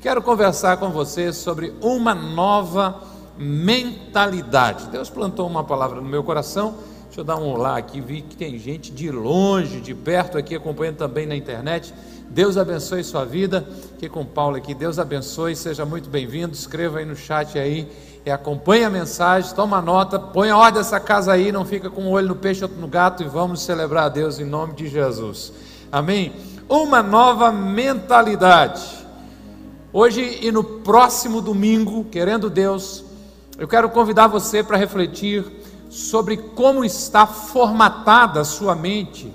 quero 0.00 0.22
conversar 0.22 0.78
com 0.78 0.88
você 0.88 1.32
sobre 1.32 1.74
uma 1.82 2.14
nova 2.14 3.02
mentalidade. 3.36 4.86
Deus 4.86 5.10
plantou 5.10 5.46
uma 5.46 5.62
palavra 5.62 6.00
no 6.00 6.08
meu 6.08 6.24
coração. 6.24 6.74
Deixa 7.04 7.20
eu 7.20 7.24
dar 7.24 7.36
um 7.36 7.48
olá 7.48 7.76
aqui, 7.76 8.00
vi 8.00 8.22
que 8.22 8.36
tem 8.36 8.58
gente 8.58 8.90
de 8.92 9.10
longe, 9.10 9.80
de 9.80 9.94
perto 9.94 10.38
aqui 10.38 10.54
acompanhando 10.54 10.96
também 10.96 11.26
na 11.26 11.36
internet. 11.36 11.92
Deus 12.30 12.56
abençoe 12.56 13.04
sua 13.04 13.24
vida. 13.24 13.68
Aqui 13.96 14.08
com 14.08 14.22
o 14.22 14.26
Paulo 14.26 14.56
aqui. 14.56 14.72
Deus 14.72 14.98
abençoe, 14.98 15.54
seja 15.54 15.84
muito 15.84 16.08
bem-vindo. 16.08 16.54
Escreva 16.54 17.00
aí 17.00 17.04
no 17.04 17.16
chat 17.16 17.58
aí 17.58 17.90
e 18.24 18.30
acompanhe 18.30 18.84
a 18.84 18.90
mensagem, 18.90 19.54
toma 19.54 19.82
nota, 19.82 20.18
põe 20.18 20.50
a 20.50 20.56
ordem 20.56 20.82
dessa 20.82 21.00
casa 21.00 21.32
aí, 21.32 21.50
não 21.50 21.64
fica 21.64 21.90
com 21.90 22.02
um 22.02 22.10
olho 22.10 22.28
no 22.28 22.36
peixe, 22.36 22.62
outro 22.62 22.78
no 22.78 22.86
gato 22.86 23.22
e 23.22 23.26
vamos 23.26 23.62
celebrar 23.62 24.04
a 24.04 24.08
Deus 24.08 24.38
em 24.38 24.44
nome 24.44 24.74
de 24.74 24.88
Jesus. 24.88 25.52
Amém? 25.90 26.32
Uma 26.68 27.02
nova 27.02 27.50
mentalidade. 27.50 28.99
Hoje 29.92 30.38
e 30.42 30.52
no 30.52 30.62
próximo 30.62 31.40
domingo, 31.40 32.04
querendo 32.04 32.48
Deus, 32.48 33.04
eu 33.58 33.66
quero 33.66 33.90
convidar 33.90 34.28
você 34.28 34.62
para 34.62 34.76
refletir 34.76 35.44
sobre 35.88 36.36
como 36.36 36.84
está 36.84 37.26
formatada 37.26 38.40
a 38.40 38.44
sua 38.44 38.74
mente 38.74 39.32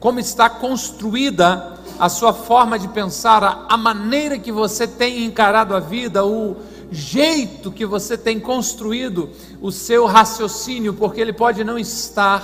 como 0.00 0.18
está 0.18 0.48
construída 0.48 1.78
a 1.98 2.08
sua 2.08 2.32
forma 2.32 2.78
de 2.78 2.88
pensar, 2.88 3.66
a 3.68 3.76
maneira 3.76 4.38
que 4.38 4.50
você 4.50 4.88
tem 4.88 5.22
encarado 5.22 5.76
a 5.76 5.80
vida, 5.80 6.24
o 6.24 6.56
jeito 6.90 7.70
que 7.70 7.84
você 7.84 8.16
tem 8.16 8.40
construído 8.40 9.28
o 9.60 9.70
seu 9.70 10.06
raciocínio, 10.06 10.94
porque 10.94 11.20
ele 11.20 11.34
pode 11.34 11.62
não 11.62 11.78
estar 11.78 12.42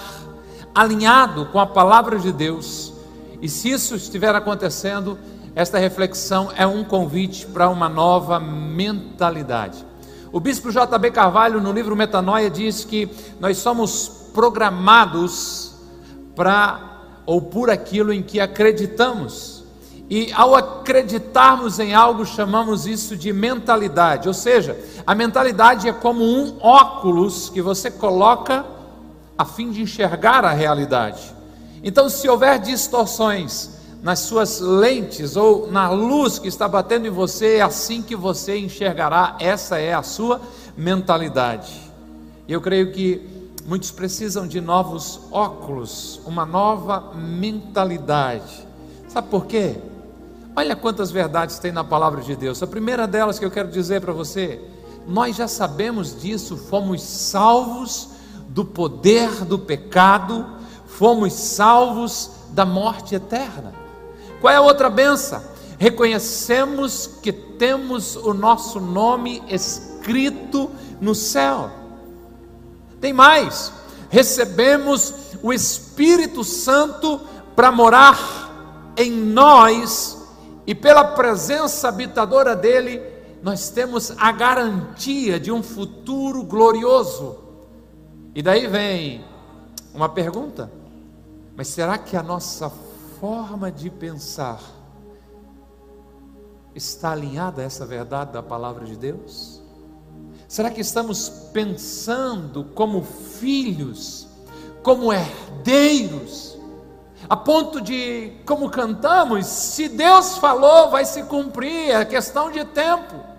alinhado 0.75 1.47
com 1.47 1.59
a 1.59 1.67
palavra 1.67 2.19
de 2.19 2.31
Deus. 2.31 2.93
E 3.41 3.48
se 3.48 3.70
isso 3.70 3.95
estiver 3.97 4.34
acontecendo, 4.34 5.19
esta 5.56 5.78
reflexão 5.78 6.51
é 6.55 6.66
um 6.66 6.84
convite 6.84 7.46
para 7.46 7.70
uma 7.70 7.88
nova 7.88 8.38
mentalidade. 8.38 9.83
O 10.30 10.38
bispo 10.38 10.70
J.B. 10.70 11.11
Carvalho, 11.12 11.62
no 11.62 11.72
livro 11.72 11.97
Metanoia, 11.97 12.50
diz 12.50 12.84
que 12.84 13.08
nós 13.41 13.56
somos 13.56 14.06
programados 14.34 15.72
para 16.34 16.98
ou 17.25 17.41
por 17.41 17.70
aquilo 17.70 18.12
em 18.12 18.22
que 18.22 18.39
acreditamos. 18.39 19.64
E 20.11 20.31
ao 20.34 20.55
acreditarmos 20.55 21.78
em 21.78 21.94
algo, 21.94 22.27
chamamos 22.27 22.86
isso 22.86 23.16
de 23.16 23.33
mentalidade. 23.33 24.28
Ou 24.28 24.34
seja, 24.34 24.78
a 25.06 25.14
mentalidade 25.14 25.88
é 25.88 25.92
como 25.92 26.22
um 26.22 26.59
óculos 26.61 27.48
que 27.48 27.62
você 27.62 27.91
coloca 27.91 28.62
a 29.38 29.47
fim 29.47 29.70
de 29.70 29.81
enxergar 29.81 30.44
a 30.44 30.53
realidade. 30.53 31.34
Então, 31.83 32.11
se 32.11 32.28
houver 32.28 32.59
distorções 32.59 33.75
nas 34.07 34.21
suas 34.21 34.61
lentes 34.61 35.35
ou 35.35 35.69
na 35.69 35.91
luz 35.91 36.39
que 36.39 36.47
está 36.47 36.69
batendo 36.69 37.09
em 37.09 37.11
você, 37.11 37.57
é 37.57 37.62
assim 37.62 38.01
que 38.01 38.15
você 38.15 38.57
enxergará. 38.57 39.37
Essa 39.41 39.81
é 39.81 39.93
a 39.95 40.03
sua 40.05 40.41
mentalidade. 40.77 41.73
Eu 42.49 42.61
creio 42.61 42.93
que 42.93 43.37
Muitos 43.67 43.91
precisam 43.91 44.47
de 44.47 44.61
novos 44.61 45.23
óculos, 45.33 46.21
uma 46.25 46.47
nova 46.47 47.12
mentalidade. 47.17 48.65
Sabe 49.09 49.27
por 49.27 49.47
quê? 49.47 49.75
Olha 50.55 50.77
quantas 50.77 51.11
verdades 51.11 51.59
tem 51.59 51.73
na 51.73 51.83
palavra 51.83 52.23
de 52.23 52.37
Deus. 52.37 52.62
A 52.62 52.67
primeira 52.69 53.09
delas 53.09 53.41
que 53.41 53.45
eu 53.45 53.51
quero 53.51 53.69
dizer 53.69 54.01
para 54.01 54.12
você, 54.12 54.61
nós 55.05 55.34
já 55.34 55.49
sabemos 55.49 56.23
disso, 56.23 56.57
fomos 56.57 57.03
salvos 57.03 58.11
do 58.51 58.65
poder 58.65 59.45
do 59.45 59.59
pecado, 59.59 60.47
fomos 60.87 61.33
salvos 61.33 62.31
da 62.51 62.65
morte 62.65 63.17
eterna. 63.17 63.86
Qual 64.41 64.53
é 64.53 64.56
a 64.56 64.61
outra 64.61 64.91
benção? 64.91 65.42
Reconhecemos 65.79 67.06
que 67.23 67.33
temos 67.33 68.17
o 68.17 68.33
nosso 68.33 68.81
nome 68.81 69.43
escrito 69.48 70.70
no 71.01 71.15
céu. 71.15 71.70
Tem 73.01 73.12
mais, 73.12 73.73
recebemos 74.09 75.37
o 75.43 75.53
Espírito 75.53 76.43
Santo 76.44 77.21
para 77.55 77.71
morar 77.71 78.93
em 78.97 79.10
nós, 79.10 80.16
e 80.66 80.75
pela 80.75 81.05
presença 81.05 81.89
habitadora 81.89 82.56
dele, 82.56 83.00
nós 83.43 83.69
temos 83.69 84.12
a 84.16 84.33
garantia 84.33 85.39
de 85.39 85.53
um 85.53 85.62
futuro 85.62 86.43
glorioso. 86.43 87.37
E 88.34 88.43
daí 88.43 88.66
vem 88.66 89.25
uma 89.94 90.09
pergunta: 90.09 90.71
mas 91.55 91.69
será 91.69 91.97
que 91.99 92.16
a 92.16 92.22
nossa 92.22 92.69
forma 93.21 93.71
de 93.71 93.91
pensar 93.91 94.60
está 96.75 97.12
alinhada 97.12 97.62
a 97.62 97.65
essa 97.65 97.87
verdade 97.87 98.32
da 98.32 98.43
palavra 98.43 98.84
de 98.84 98.97
Deus? 98.97 99.62
Será 100.47 100.71
que 100.71 100.81
estamos 100.81 101.28
pensando 101.53 102.65
como 102.75 103.03
filhos, 103.03 104.28
como 104.82 105.12
herdeiros, 105.12 106.56
a 107.28 107.37
ponto 107.37 107.81
de, 107.81 108.32
como 108.47 108.71
cantamos, 108.71 109.47
se 109.47 109.88
Deus 109.88 110.38
falou, 110.38 110.91
vai 110.91 111.04
se 111.04 111.22
cumprir, 111.25 111.91
é 111.91 112.04
questão 112.04 112.50
de 112.50 112.65
tempo? 112.66 113.35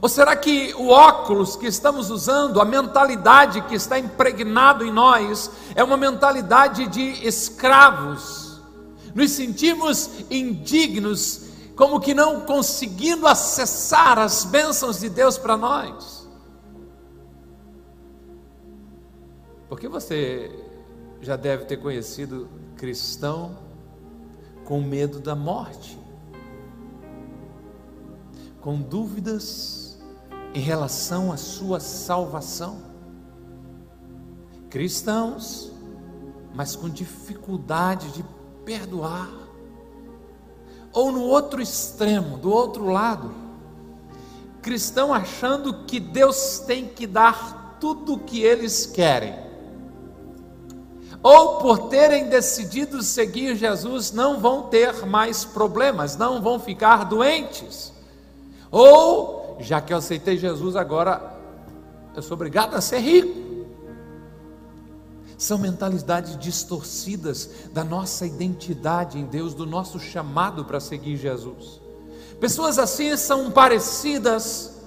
Ou 0.00 0.08
será 0.08 0.36
que 0.36 0.72
o 0.74 0.88
óculos 0.88 1.56
que 1.56 1.66
estamos 1.66 2.10
usando, 2.10 2.60
a 2.60 2.64
mentalidade 2.64 3.60
que 3.62 3.74
está 3.74 3.98
impregnado 3.98 4.84
em 4.84 4.92
nós, 4.92 5.50
é 5.74 5.82
uma 5.82 5.96
mentalidade 5.96 6.86
de 6.86 7.26
escravos? 7.26 8.60
Nos 9.14 9.32
sentimos 9.32 10.10
indignos 10.30 11.48
como 11.74 12.00
que 12.00 12.14
não 12.14 12.42
conseguindo 12.42 13.26
acessar 13.26 14.18
as 14.18 14.44
bênçãos 14.44 15.00
de 15.00 15.08
Deus 15.08 15.36
para 15.36 15.56
nós. 15.56 16.28
Porque 19.68 19.88
você 19.88 20.50
já 21.20 21.36
deve 21.36 21.64
ter 21.64 21.76
conhecido 21.78 22.48
cristão 22.76 23.58
com 24.64 24.80
medo 24.80 25.18
da 25.18 25.34
morte, 25.34 25.98
com 28.60 28.80
dúvidas 28.80 29.77
em 30.54 30.60
relação 30.60 31.32
à 31.32 31.36
sua 31.36 31.80
salvação. 31.80 32.78
Cristãos, 34.70 35.72
mas 36.54 36.74
com 36.74 36.88
dificuldade 36.88 38.10
de 38.12 38.24
perdoar. 38.64 39.30
Ou 40.92 41.12
no 41.12 41.22
outro 41.22 41.60
extremo, 41.60 42.38
do 42.38 42.50
outro 42.50 42.86
lado, 42.86 43.32
cristão 44.60 45.14
achando 45.14 45.84
que 45.84 46.00
Deus 46.00 46.58
tem 46.66 46.86
que 46.86 47.06
dar 47.06 47.76
tudo 47.80 48.14
o 48.14 48.18
que 48.18 48.42
eles 48.42 48.86
querem, 48.86 49.34
ou 51.22 51.58
por 51.58 51.88
terem 51.88 52.28
decidido 52.28 53.02
seguir 53.02 53.56
Jesus, 53.56 54.12
não 54.12 54.40
vão 54.40 54.62
ter 54.62 55.06
mais 55.06 55.44
problemas, 55.44 56.16
não 56.16 56.40
vão 56.40 56.58
ficar 56.58 57.04
doentes, 57.04 57.92
ou 58.70 59.37
já 59.58 59.80
que 59.80 59.92
eu 59.92 59.98
aceitei 59.98 60.36
Jesus, 60.36 60.76
agora 60.76 61.36
eu 62.14 62.22
sou 62.22 62.34
obrigado 62.34 62.74
a 62.74 62.80
ser 62.80 62.98
rico. 62.98 63.48
São 65.36 65.56
mentalidades 65.56 66.36
distorcidas 66.36 67.48
da 67.72 67.84
nossa 67.84 68.26
identidade 68.26 69.18
em 69.18 69.24
Deus, 69.24 69.54
do 69.54 69.64
nosso 69.64 70.00
chamado 70.00 70.64
para 70.64 70.80
seguir 70.80 71.16
Jesus. 71.16 71.80
Pessoas 72.40 72.78
assim 72.78 73.16
são 73.16 73.50
parecidas 73.50 74.80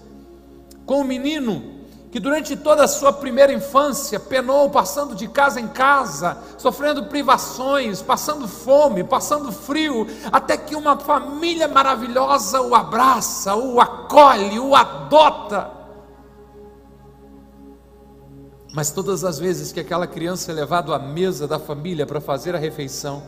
com 0.86 1.02
o 1.02 1.06
menino 1.06 1.81
que 2.12 2.20
durante 2.20 2.56
toda 2.58 2.84
a 2.84 2.88
sua 2.88 3.14
primeira 3.14 3.54
infância 3.54 4.20
penou 4.20 4.70
passando 4.70 5.16
de 5.16 5.28
casa 5.28 5.62
em 5.62 5.68
casa, 5.68 6.38
sofrendo 6.58 7.06
privações, 7.06 8.02
passando 8.02 8.48
fome, 8.48 9.04
passando 9.04 9.52
frio, 9.52 10.06
até 10.32 10.58
que 10.58 10.76
uma 10.76 10.98
família 10.98 11.68
maravilhosa 11.68 12.62
o 12.62 12.76
abraça, 12.76 13.56
o 13.56 13.80
acolhe, 13.80 14.60
o 14.60 14.76
adota 14.76 15.82
mas 18.74 18.90
todas 18.90 19.24
as 19.24 19.38
vezes 19.38 19.72
que 19.72 19.80
aquela 19.80 20.08
criança 20.08 20.52
é 20.52 20.56
levado 20.56 20.94
à 20.94 21.00
mesa 21.00 21.48
da 21.48 21.60
família 21.60 22.06
para 22.06 22.22
fazer 22.22 22.56
a 22.56 22.60
refeição, 22.60 23.22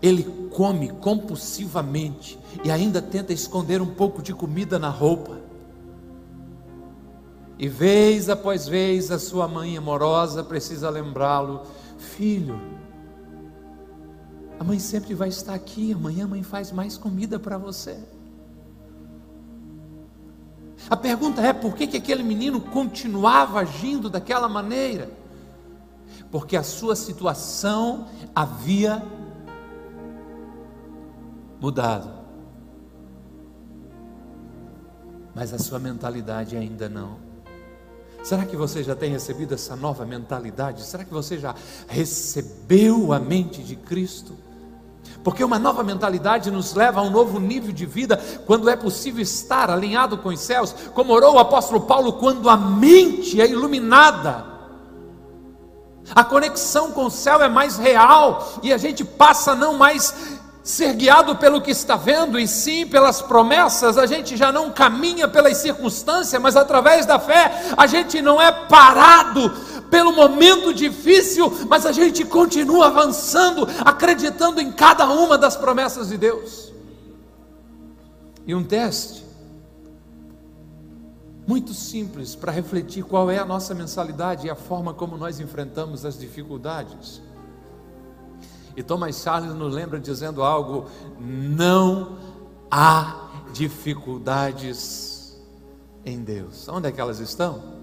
ele 0.00 0.24
come 0.50 0.88
compulsivamente 0.88 2.38
e 2.64 2.70
ainda 2.70 3.02
tenta 3.02 3.32
esconder 3.32 3.82
um 3.82 3.94
pouco 3.94 4.22
de 4.22 4.32
comida 4.32 4.78
na 4.78 4.88
roupa. 4.88 5.38
E 7.60 7.68
vez 7.68 8.30
após 8.30 8.66
vez 8.66 9.10
a 9.10 9.18
sua 9.18 9.46
mãe 9.46 9.76
amorosa 9.76 10.42
precisa 10.42 10.88
lembrá-lo: 10.88 11.60
Filho, 11.98 12.58
a 14.58 14.64
mãe 14.64 14.78
sempre 14.78 15.14
vai 15.14 15.28
estar 15.28 15.52
aqui, 15.52 15.92
amanhã 15.92 16.24
a 16.24 16.28
mãe 16.28 16.42
faz 16.42 16.72
mais 16.72 16.96
comida 16.96 17.38
para 17.38 17.58
você. 17.58 17.98
A 20.88 20.96
pergunta 20.96 21.42
é 21.42 21.52
por 21.52 21.74
que, 21.74 21.86
que 21.86 21.98
aquele 21.98 22.22
menino 22.22 22.62
continuava 22.62 23.60
agindo 23.60 24.08
daquela 24.08 24.48
maneira? 24.48 25.10
Porque 26.30 26.56
a 26.56 26.62
sua 26.62 26.96
situação 26.96 28.08
havia 28.34 29.02
mudado. 31.60 32.20
mas 35.34 35.54
a 35.54 35.58
sua 35.58 35.78
mentalidade 35.78 36.56
ainda 36.56 36.88
não. 36.88 37.29
Será 38.22 38.44
que 38.44 38.56
você 38.56 38.82
já 38.82 38.94
tem 38.94 39.10
recebido 39.10 39.54
essa 39.54 39.74
nova 39.74 40.04
mentalidade? 40.04 40.82
Será 40.82 41.04
que 41.04 41.12
você 41.12 41.38
já 41.38 41.54
recebeu 41.88 43.12
a 43.12 43.18
mente 43.18 43.62
de 43.62 43.76
Cristo? 43.76 44.34
Porque 45.22 45.44
uma 45.44 45.58
nova 45.58 45.82
mentalidade 45.82 46.50
nos 46.50 46.74
leva 46.74 47.00
a 47.00 47.02
um 47.02 47.10
novo 47.10 47.38
nível 47.38 47.72
de 47.72 47.84
vida 47.84 48.16
quando 48.46 48.68
é 48.70 48.76
possível 48.76 49.22
estar 49.22 49.70
alinhado 49.70 50.18
com 50.18 50.30
os 50.30 50.40
céus, 50.40 50.74
como 50.94 51.12
orou 51.12 51.34
o 51.34 51.38
apóstolo 51.38 51.82
Paulo, 51.82 52.14
quando 52.14 52.48
a 52.48 52.56
mente 52.56 53.40
é 53.40 53.46
iluminada. 53.46 54.46
A 56.14 56.24
conexão 56.24 56.92
com 56.92 57.06
o 57.06 57.10
céu 57.10 57.40
é 57.42 57.48
mais 57.48 57.76
real 57.76 58.60
e 58.62 58.72
a 58.72 58.78
gente 58.78 59.04
passa 59.04 59.54
não 59.54 59.74
mais 59.74 60.39
ser 60.70 60.94
guiado 60.94 61.36
pelo 61.36 61.60
que 61.60 61.70
está 61.70 61.96
vendo 61.96 62.38
e 62.38 62.46
sim 62.46 62.86
pelas 62.86 63.20
promessas, 63.20 63.98
a 63.98 64.06
gente 64.06 64.36
já 64.36 64.52
não 64.52 64.70
caminha 64.70 65.28
pelas 65.28 65.56
circunstâncias, 65.58 66.40
mas 66.40 66.56
através 66.56 67.04
da 67.04 67.18
fé, 67.18 67.72
a 67.76 67.86
gente 67.86 68.22
não 68.22 68.40
é 68.40 68.50
parado 68.50 69.50
pelo 69.90 70.12
momento 70.12 70.72
difícil, 70.72 71.52
mas 71.68 71.84
a 71.84 71.92
gente 71.92 72.24
continua 72.24 72.86
avançando, 72.86 73.66
acreditando 73.84 74.60
em 74.60 74.70
cada 74.70 75.06
uma 75.10 75.36
das 75.36 75.56
promessas 75.56 76.08
de 76.08 76.16
Deus. 76.16 76.72
E 78.46 78.54
um 78.54 78.64
teste 78.64 79.24
muito 81.46 81.74
simples 81.74 82.36
para 82.36 82.52
refletir 82.52 83.02
qual 83.02 83.28
é 83.28 83.38
a 83.38 83.44
nossa 83.44 83.74
mensalidade 83.74 84.46
e 84.46 84.50
a 84.50 84.54
forma 84.54 84.94
como 84.94 85.16
nós 85.16 85.40
enfrentamos 85.40 86.04
as 86.04 86.16
dificuldades. 86.16 87.20
E 88.80 88.82
Thomas 88.82 89.16
Charles 89.16 89.54
nos 89.54 89.74
lembra 89.74 90.00
dizendo 90.00 90.42
algo: 90.42 90.86
não 91.20 92.18
há 92.70 93.28
dificuldades 93.52 95.38
em 96.04 96.24
Deus. 96.24 96.66
Onde 96.66 96.88
é 96.88 96.92
que 96.92 96.98
elas 96.98 97.20
estão? 97.20 97.78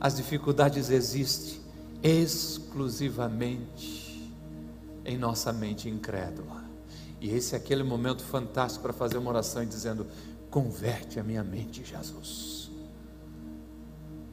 As 0.00 0.16
dificuldades 0.16 0.88
existem 0.88 1.58
exclusivamente 2.00 4.32
em 5.04 5.18
nossa 5.18 5.52
mente 5.52 5.88
incrédula. 5.88 6.64
E 7.20 7.30
esse 7.30 7.56
é 7.56 7.58
aquele 7.58 7.82
momento 7.82 8.22
fantástico 8.22 8.84
para 8.84 8.92
fazer 8.92 9.18
uma 9.18 9.30
oração 9.30 9.64
e 9.64 9.66
dizendo: 9.66 10.06
converte 10.48 11.18
a 11.18 11.24
minha 11.24 11.42
mente, 11.42 11.84
Jesus. 11.84 12.70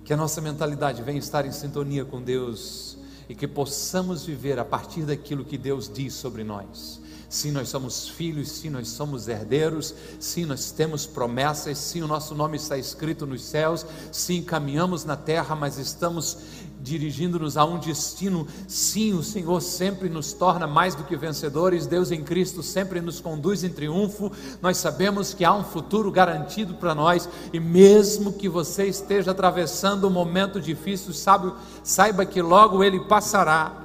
Que 0.04 0.14
a 0.14 0.18
nossa 0.18 0.40
mentalidade 0.42 1.02
venha 1.02 1.18
estar 1.18 1.44
em 1.44 1.52
sintonia 1.52 2.06
com 2.06 2.22
Deus 2.22 3.00
e 3.34 3.36
que 3.36 3.48
possamos 3.48 4.28
viver 4.28 4.60
a 4.60 4.64
partir 4.64 5.06
daquilo 5.06 5.44
que 5.44 5.58
Deus 5.58 5.92
diz 5.92 6.14
sobre 6.14 6.44
nós. 6.44 7.02
Sim, 7.28 7.50
nós 7.50 7.68
somos 7.68 8.08
filhos, 8.08 8.48
sim, 8.48 8.70
nós 8.70 8.88
somos 8.90 9.28
herdeiros, 9.28 9.92
sim, 10.20 10.46
nós 10.46 10.70
temos 10.70 11.08
promessas, 11.08 11.80
sim, 11.80 12.04
o 12.04 12.08
nosso 12.08 12.36
nome 12.36 12.58
está 12.58 12.78
escrito 12.78 13.26
nos 13.26 13.44
céus, 13.44 13.88
sim, 14.12 14.44
caminhamos 14.44 15.04
na 15.04 15.18
terra, 15.18 15.56
mas 15.56 15.80
estamos 15.80 16.38
dirigindo-nos 16.84 17.56
a 17.56 17.64
um 17.64 17.80
destino. 17.80 18.46
Sim, 18.68 19.14
o 19.14 19.24
Senhor 19.24 19.62
sempre 19.62 20.10
nos 20.10 20.34
torna 20.34 20.68
mais 20.68 20.94
do 20.94 21.04
que 21.06 21.16
vencedores, 21.16 21.88
Deus 21.88 22.12
em 22.12 22.24
Cristo 22.24 22.62
sempre 22.62 23.00
nos 23.00 23.22
conduz 23.22 23.64
em 23.64 23.70
triunfo. 23.70 24.32
Nós 24.62 24.78
sabemos 24.78 25.34
que 25.34 25.46
há 25.46 25.54
um 25.54 25.64
futuro 25.64 26.12
garantido 26.12 26.76
para 26.76 26.94
nós, 26.94 27.28
e 27.54 27.60
mesmo 27.60 28.34
que 28.34 28.50
você 28.50 28.86
esteja 28.86 29.32
atravessando 29.32 30.08
um 30.08 30.12
momento 30.12 30.60
difícil, 30.60 31.14
sabe, 31.14 31.54
saiba 31.84 32.26
que 32.26 32.42
logo 32.42 32.84
ele 32.84 33.00
passará, 33.06 33.82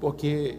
porque 0.00 0.58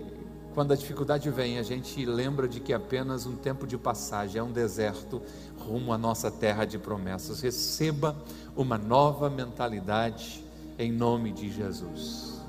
quando 0.54 0.74
a 0.74 0.75
dificuldade 0.75 1.30
vem, 1.30 1.57
a 1.57 1.63
gente 1.63 2.06
lembra 2.06 2.48
de 2.48 2.60
que 2.60 2.74
é 2.74 2.75
apenas 2.75 3.25
um 3.25 3.36
tempo 3.36 3.66
de 3.66 3.78
passagem, 3.78 4.40
é 4.40 4.44
um 4.44 4.51
deserto 4.51 5.22
rumo 5.57 5.94
à 5.94 5.98
nossa 5.98 6.30
terra 6.30 6.66
de 6.66 6.78
promessas. 6.78 7.40
Receba 7.40 8.16
uma 8.56 8.78
nova 8.78 9.30
mentalidade 9.30 10.44
em 10.79 10.93
nome 10.93 11.33
de 11.33 11.51
Jesus. 11.51 12.39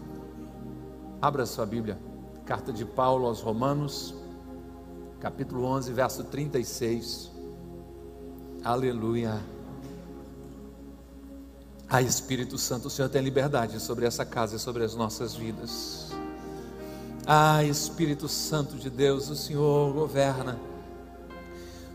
Abra 1.20 1.44
sua 1.44 1.66
Bíblia, 1.66 1.98
carta 2.46 2.72
de 2.72 2.84
Paulo 2.84 3.26
aos 3.26 3.40
Romanos, 3.40 4.14
capítulo 5.18 5.64
11, 5.64 5.92
verso 5.92 6.22
36. 6.22 7.32
Aleluia. 8.62 9.42
Ah, 11.88 12.00
Espírito 12.00 12.56
Santo, 12.56 12.86
o 12.86 12.90
Senhor 12.90 13.08
tem 13.08 13.20
liberdade 13.20 13.80
sobre 13.80 14.06
essa 14.06 14.24
casa 14.24 14.54
e 14.54 14.58
sobre 14.60 14.84
as 14.84 14.94
nossas 14.94 15.34
vidas. 15.34 16.12
Ah, 17.26 17.64
Espírito 17.64 18.28
Santo 18.28 18.76
de 18.76 18.88
Deus, 18.88 19.28
o 19.28 19.34
Senhor 19.34 19.92
governa. 19.92 20.56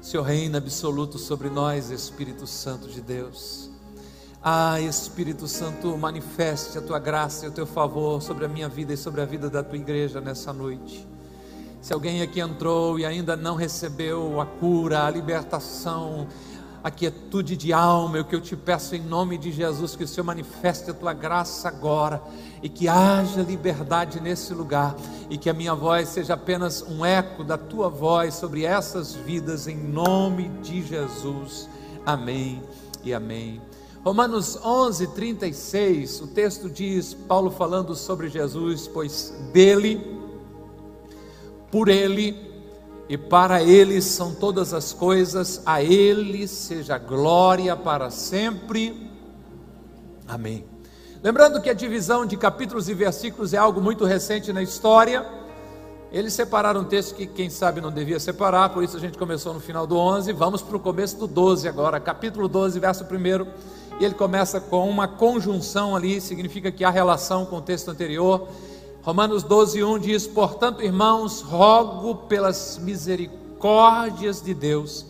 O 0.01 0.03
Senhor 0.03 0.23
reina 0.23 0.57
absoluto 0.57 1.17
sobre 1.17 1.49
nós, 1.49 1.89
Espírito 1.91 2.45
Santo 2.45 2.89
de 2.89 2.99
Deus. 2.99 3.73
Ah, 4.47 4.80
Espírito 4.80 5.47
Santo, 5.47 5.97
manifeste 5.97 6.77
a 6.77 6.81
tua 6.81 7.00
graça 7.00 7.47
e 7.47 7.50
o 7.50 7.51
teu 7.51 7.65
favor 7.65 8.21
sobre 8.21 8.45
a 8.45 8.47
minha 8.47 8.69
vida 8.69 8.94
e 8.94 8.97
sobre 8.97 9.19
a 9.19 9.25
vida 9.25 9.50
da 9.50 9.63
tua 9.63 9.75
igreja 9.75 10.21
nessa 10.21 10.53
noite. 10.53 11.03
Se 11.81 11.92
alguém 11.92 12.21
aqui 12.21 12.39
entrou 12.39 13.00
e 13.00 13.07
ainda 13.07 13.36
não 13.36 13.56
recebeu 13.56 14.39
a 14.39 14.45
cura, 14.45 15.03
a 15.03 15.09
libertação, 15.09 16.27
a 16.83 16.92
quietude 16.92 17.57
de 17.57 17.74
alma, 17.74 18.19
o 18.19 18.24
que 18.24 18.36
eu 18.36 18.39
te 18.39 18.56
peço 18.56 18.95
em 18.95 19.01
nome 19.01 19.39
de 19.39 19.51
Jesus, 19.51 19.95
que 19.95 20.03
o 20.03 20.07
Senhor 20.07 20.24
manifeste 20.24 20.92
a 20.92 20.94
tua 20.94 21.12
graça 21.12 21.68
agora 21.68 22.21
e 22.62 22.69
que 22.69 22.88
haja 22.88 23.42
liberdade 23.42 24.19
nesse 24.19 24.53
lugar 24.53 24.95
e 25.27 25.39
que 25.39 25.50
a 25.50 25.56
minha 25.56 25.74
voz 25.74 26.09
seja 26.09 26.36
apenas 26.36 26.83
um 26.83 27.03
eco 27.03 27.44
da 27.44 27.57
tua 27.57 27.89
voz 27.89 28.36
sobre 28.36 28.63
essas 28.63 29.15
vidas 29.15 29.68
em 29.68 29.75
nome 29.75 30.50
de 30.62 30.83
Jesus. 30.83 31.68
Amém 32.06 32.62
e 33.03 33.12
amém. 33.12 33.59
Romanos 34.06 34.56
11, 34.63 35.07
36, 35.16 36.22
o 36.22 36.28
texto 36.28 36.69
diz, 36.69 37.16
Paulo 37.16 37.50
falando 37.50 37.96
sobre 37.96 38.30
Jesus, 38.30 38.88
pois 38.88 39.34
dele, 39.52 40.22
por 41.72 41.90
ele 41.90 42.40
e 43.10 43.18
para 43.18 43.63
ele 43.63 44.00
são 44.04 44.36
todas 44.36 44.75
as 44.75 44.94
coisas, 44.94 45.60
a 45.66 45.81
ele 45.81 46.48
seja 46.48 47.00
glória 47.00 47.75
para 47.75 48.12
sempre. 48.12 49.10
Amém. 50.28 50.63
Lembrando 51.24 51.60
que 51.60 51.72
a 51.72 51.74
divisão 51.74 52.28
de 52.28 52.38
capítulos 52.38 52.88
e 52.88 52.94
versículos 52.94 53.56
é 53.56 53.57
algo 53.57 53.81
muito 53.81 54.06
recente 54.06 54.54
na 54.54 54.62
história. 54.62 55.25
Eles 56.12 56.34
separaram 56.34 56.81
um 56.81 56.86
texto 56.86 57.16
que 57.16 57.25
quem 57.25 57.50
sabe 57.50 57.81
não 57.81 57.92
devia 57.92 58.19
separar, 58.19 58.69
por 58.69 58.84
isso 58.84 58.96
a 58.96 59.00
gente 59.00 59.18
começou 59.18 59.52
no 59.52 59.60
final 59.60 59.88
do 59.88 59.98
11, 59.98 60.31
vamos 60.31 60.62
para 60.62 60.78
o 60.78 60.80
começo 60.80 61.18
do 61.18 61.25
12 61.25 61.68
agora, 61.68 62.00
capítulo 62.00 62.47
12, 62.47 62.80
verso 62.80 63.04
1 63.04 63.76
e 63.99 64.06
ele 64.06 64.14
começa 64.14 64.59
com 64.59 64.90
uma 64.90 65.07
conjunção 65.07 65.95
ali, 65.95 66.19
significa 66.19 66.71
que 66.71 66.83
há 66.83 66.90
relação 66.90 67.45
com 67.45 67.57
o 67.57 67.61
texto 67.61 67.90
anterior. 67.90 68.47
Romanos 69.02 69.44
12, 69.44 69.83
1 69.83 69.99
diz: 69.99 70.28
Portanto, 70.28 70.81
irmãos, 70.81 71.42
rogo 71.42 72.16
pelas 72.28 72.78
misericórdias 72.78 74.42
de 74.42 74.54
Deus, 74.54 75.06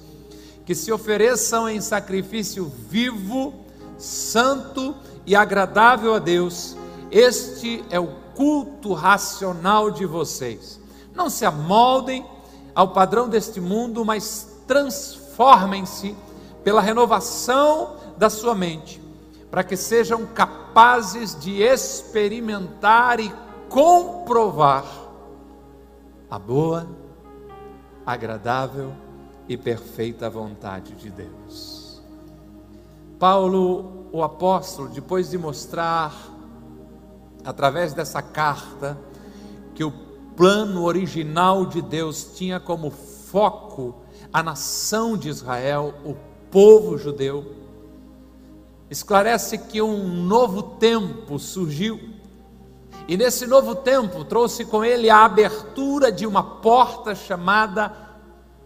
que 0.66 0.76
se 0.76 0.92
ofereçam 0.92 1.68
em 1.68 1.82
sacrifício 1.82 2.72
vivo, 2.90 3.54
santo 3.98 4.96
e 5.26 5.36
agradável 5.36 6.14
a 6.14 6.20
Deus, 6.20 6.76
este 7.10 7.84
é 7.90 8.00
o 8.00 8.08
culto 8.36 8.94
racional 8.94 9.90
de 9.90 10.06
vocês. 10.06 10.80
Não 11.16 11.30
se 11.30 11.46
amoldem 11.46 12.26
ao 12.76 12.90
padrão 12.90 13.30
deste 13.30 13.62
mundo, 13.62 14.04
mas 14.04 14.48
transformem-se 14.68 16.16
pela 16.64 16.82
renovação 16.82 17.96
da 18.18 18.30
sua 18.30 18.56
mente, 18.56 19.02
para 19.50 19.64
que 19.64 19.78
sejam 19.78 20.26
capazes 20.26 21.40
de 21.40 21.62
experimentar 21.62 23.20
e 23.20 23.34
comprovar 23.70 24.86
a 26.30 26.40
boa, 26.40 26.88
agradável 28.06 28.92
e 29.48 29.58
perfeita 29.58 30.30
vontade 30.30 30.94
de 30.96 31.10
Deus. 31.10 32.02
Paulo, 33.20 34.08
o 34.12 34.24
apóstolo, 34.24 34.90
depois 34.90 35.30
de 35.30 35.38
mostrar, 35.38 36.14
através 37.44 37.94
dessa 37.94 38.22
carta, 38.22 38.98
que 39.74 39.84
o 39.84 39.92
plano 40.36 40.84
original 40.84 41.66
de 41.66 41.82
Deus 41.82 42.36
tinha 42.36 42.60
como 42.60 42.90
foco 42.90 43.96
a 44.34 44.44
nação 44.44 45.18
de 45.18 45.30
Israel, 45.30 45.94
o 46.04 46.16
povo 46.52 46.98
judeu, 46.98 47.65
esclarece 48.90 49.58
que 49.58 49.82
um 49.82 50.08
novo 50.08 50.62
tempo 50.64 51.40
surgiu, 51.40 52.00
e 53.08 53.16
nesse 53.16 53.46
novo 53.46 53.76
tempo 53.76 54.24
trouxe 54.24 54.66
com 54.66 54.84
ele 54.84 55.10
a 55.10 55.26
abertura 55.26 56.12
de 56.12 56.26
uma 56.26 56.44
porta 56.44 57.14
chamada 57.14 57.92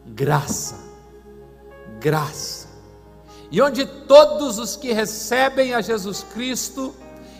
graça. 0.06 0.80
Graça. 2.00 2.70
E 3.52 3.62
onde 3.62 3.86
todos 3.86 4.58
os 4.58 4.76
que 4.76 4.94
recebem 4.94 5.74
a 5.74 5.82
Jesus 5.82 6.24
Cristo, 6.34 6.94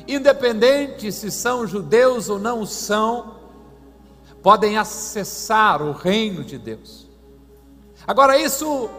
independente 0.08 1.12
se 1.12 1.32
são 1.32 1.66
judeus 1.66 2.30
ou 2.30 2.40
não 2.40 2.66
são, 2.66 3.36
podem 4.42 4.78
acessar 4.78 5.82
o 5.82 5.92
reino 5.92 6.44
de 6.44 6.58
Deus. 6.58 7.08
Agora, 8.06 8.38
isso 8.38 8.90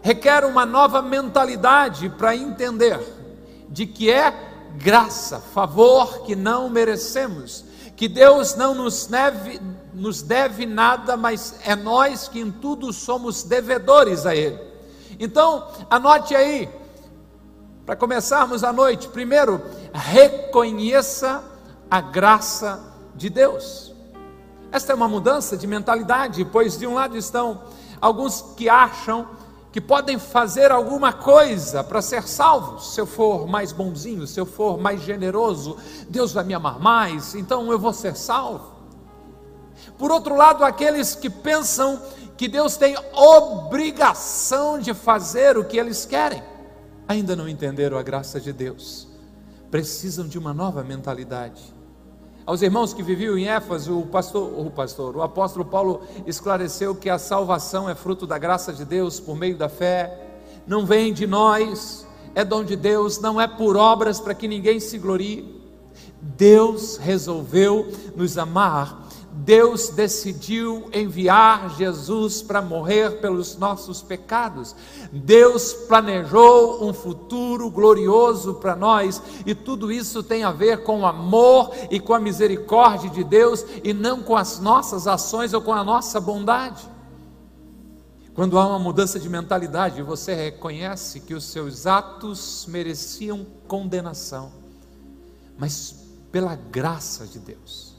requer 0.00 0.44
uma 0.44 0.64
nova 0.64 1.02
mentalidade 1.02 2.08
para 2.08 2.36
entender 2.36 2.98
de 3.72 3.86
que 3.86 4.10
é 4.10 4.32
graça, 4.76 5.40
favor 5.40 6.22
que 6.22 6.36
não 6.36 6.68
merecemos, 6.68 7.64
que 7.96 8.06
Deus 8.06 8.54
não 8.54 8.74
nos 8.74 9.06
deve, 9.06 9.60
nos 9.94 10.22
deve 10.22 10.66
nada, 10.66 11.16
mas 11.16 11.56
é 11.64 11.74
nós 11.74 12.28
que 12.28 12.40
em 12.40 12.50
tudo 12.50 12.92
somos 12.92 13.42
devedores 13.42 14.26
a 14.26 14.34
Ele. 14.34 14.58
Então, 15.18 15.68
anote 15.88 16.34
aí, 16.34 16.68
para 17.86 17.96
começarmos 17.96 18.62
a 18.62 18.72
noite, 18.72 19.08
primeiro, 19.08 19.60
reconheça 19.92 21.42
a 21.90 22.00
graça 22.00 22.80
de 23.14 23.30
Deus. 23.30 23.92
Esta 24.70 24.92
é 24.92 24.94
uma 24.94 25.08
mudança 25.08 25.56
de 25.56 25.66
mentalidade, 25.66 26.44
pois 26.44 26.78
de 26.78 26.86
um 26.86 26.94
lado 26.94 27.16
estão 27.16 27.62
alguns 28.00 28.42
que 28.56 28.68
acham 28.68 29.28
que 29.72 29.80
podem 29.80 30.18
fazer 30.18 30.70
alguma 30.70 31.14
coisa 31.14 31.82
para 31.82 32.02
ser 32.02 32.28
salvos. 32.28 32.92
Se 32.92 33.00
eu 33.00 33.06
for 33.06 33.48
mais 33.48 33.72
bonzinho, 33.72 34.26
se 34.26 34.38
eu 34.38 34.44
for 34.44 34.78
mais 34.78 35.02
generoso, 35.02 35.78
Deus 36.10 36.30
vai 36.30 36.44
me 36.44 36.52
amar 36.52 36.78
mais, 36.78 37.34
então 37.34 37.72
eu 37.72 37.78
vou 37.78 37.94
ser 37.94 38.14
salvo. 38.14 38.70
Por 39.96 40.12
outro 40.12 40.36
lado, 40.36 40.62
aqueles 40.62 41.14
que 41.14 41.30
pensam 41.30 42.00
que 42.36 42.46
Deus 42.48 42.76
tem 42.76 42.94
obrigação 43.14 44.78
de 44.78 44.92
fazer 44.92 45.56
o 45.56 45.64
que 45.64 45.78
eles 45.78 46.04
querem, 46.04 46.42
ainda 47.08 47.34
não 47.34 47.48
entenderam 47.48 47.96
a 47.96 48.02
graça 48.02 48.38
de 48.38 48.52
Deus, 48.52 49.08
precisam 49.70 50.28
de 50.28 50.38
uma 50.38 50.52
nova 50.52 50.84
mentalidade. 50.84 51.71
Aos 52.44 52.60
irmãos 52.60 52.92
que 52.92 53.04
viviam 53.04 53.38
em 53.38 53.46
Éfeso, 53.46 54.00
o 54.00 54.06
pastor, 54.06 54.52
o 54.58 54.68
pastor, 54.68 55.16
o 55.16 55.22
apóstolo 55.22 55.64
Paulo 55.64 56.02
esclareceu 56.26 56.92
que 56.92 57.08
a 57.08 57.16
salvação 57.16 57.88
é 57.88 57.94
fruto 57.94 58.26
da 58.26 58.36
graça 58.36 58.72
de 58.72 58.84
Deus 58.84 59.20
por 59.20 59.36
meio 59.36 59.56
da 59.56 59.68
fé, 59.68 60.40
não 60.66 60.84
vem 60.84 61.12
de 61.12 61.24
nós, 61.24 62.04
é 62.34 62.44
dom 62.44 62.64
de 62.64 62.74
Deus, 62.74 63.20
não 63.20 63.40
é 63.40 63.46
por 63.46 63.76
obras 63.76 64.18
para 64.18 64.34
que 64.34 64.48
ninguém 64.48 64.80
se 64.80 64.98
glorie. 64.98 65.62
Deus 66.20 66.96
resolveu 66.96 67.92
nos 68.16 68.36
amar 68.36 69.01
Deus 69.34 69.88
decidiu 69.88 70.90
enviar 70.92 71.74
Jesus 71.76 72.42
para 72.42 72.60
morrer 72.60 73.20
pelos 73.20 73.56
nossos 73.56 74.02
pecados. 74.02 74.76
Deus 75.10 75.72
planejou 75.72 76.86
um 76.86 76.92
futuro 76.92 77.70
glorioso 77.70 78.54
para 78.54 78.76
nós, 78.76 79.22
e 79.46 79.54
tudo 79.54 79.90
isso 79.90 80.22
tem 80.22 80.44
a 80.44 80.52
ver 80.52 80.82
com 80.82 81.00
o 81.00 81.06
amor 81.06 81.74
e 81.90 81.98
com 81.98 82.12
a 82.12 82.20
misericórdia 82.20 83.08
de 83.08 83.24
Deus, 83.24 83.64
e 83.82 83.94
não 83.94 84.22
com 84.22 84.36
as 84.36 84.60
nossas 84.60 85.06
ações 85.06 85.54
ou 85.54 85.62
com 85.62 85.72
a 85.72 85.82
nossa 85.82 86.20
bondade. 86.20 86.86
Quando 88.34 88.58
há 88.58 88.66
uma 88.66 88.78
mudança 88.78 89.18
de 89.18 89.28
mentalidade, 89.28 90.02
você 90.02 90.34
reconhece 90.34 91.20
que 91.20 91.34
os 91.34 91.44
seus 91.44 91.86
atos 91.86 92.66
mereciam 92.68 93.46
condenação, 93.66 94.52
mas 95.56 95.94
pela 96.30 96.54
graça 96.54 97.26
de 97.26 97.38
Deus 97.38 97.91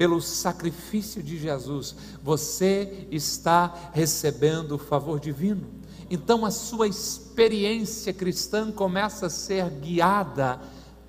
pelo 0.00 0.18
sacrifício 0.18 1.22
de 1.22 1.36
Jesus, 1.36 1.94
você 2.22 3.06
está 3.10 3.90
recebendo 3.92 4.76
o 4.76 4.78
favor 4.78 5.20
divino. 5.20 5.68
Então 6.08 6.46
a 6.46 6.50
sua 6.50 6.88
experiência 6.88 8.10
cristã 8.10 8.72
começa 8.72 9.26
a 9.26 9.28
ser 9.28 9.68
guiada 9.68 10.58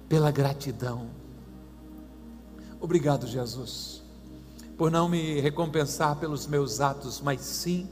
pela 0.10 0.30
gratidão. 0.30 1.08
Obrigado, 2.82 3.26
Jesus, 3.26 4.04
por 4.78 4.92
não 4.92 5.08
me 5.08 5.40
recompensar 5.40 6.18
pelos 6.18 6.46
meus 6.46 6.82
atos, 6.82 7.22
mas 7.22 7.40
sim 7.40 7.88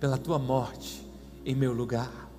pela 0.00 0.16
tua 0.16 0.38
morte 0.38 1.06
em 1.44 1.54
meu 1.54 1.74
lugar. 1.74 2.30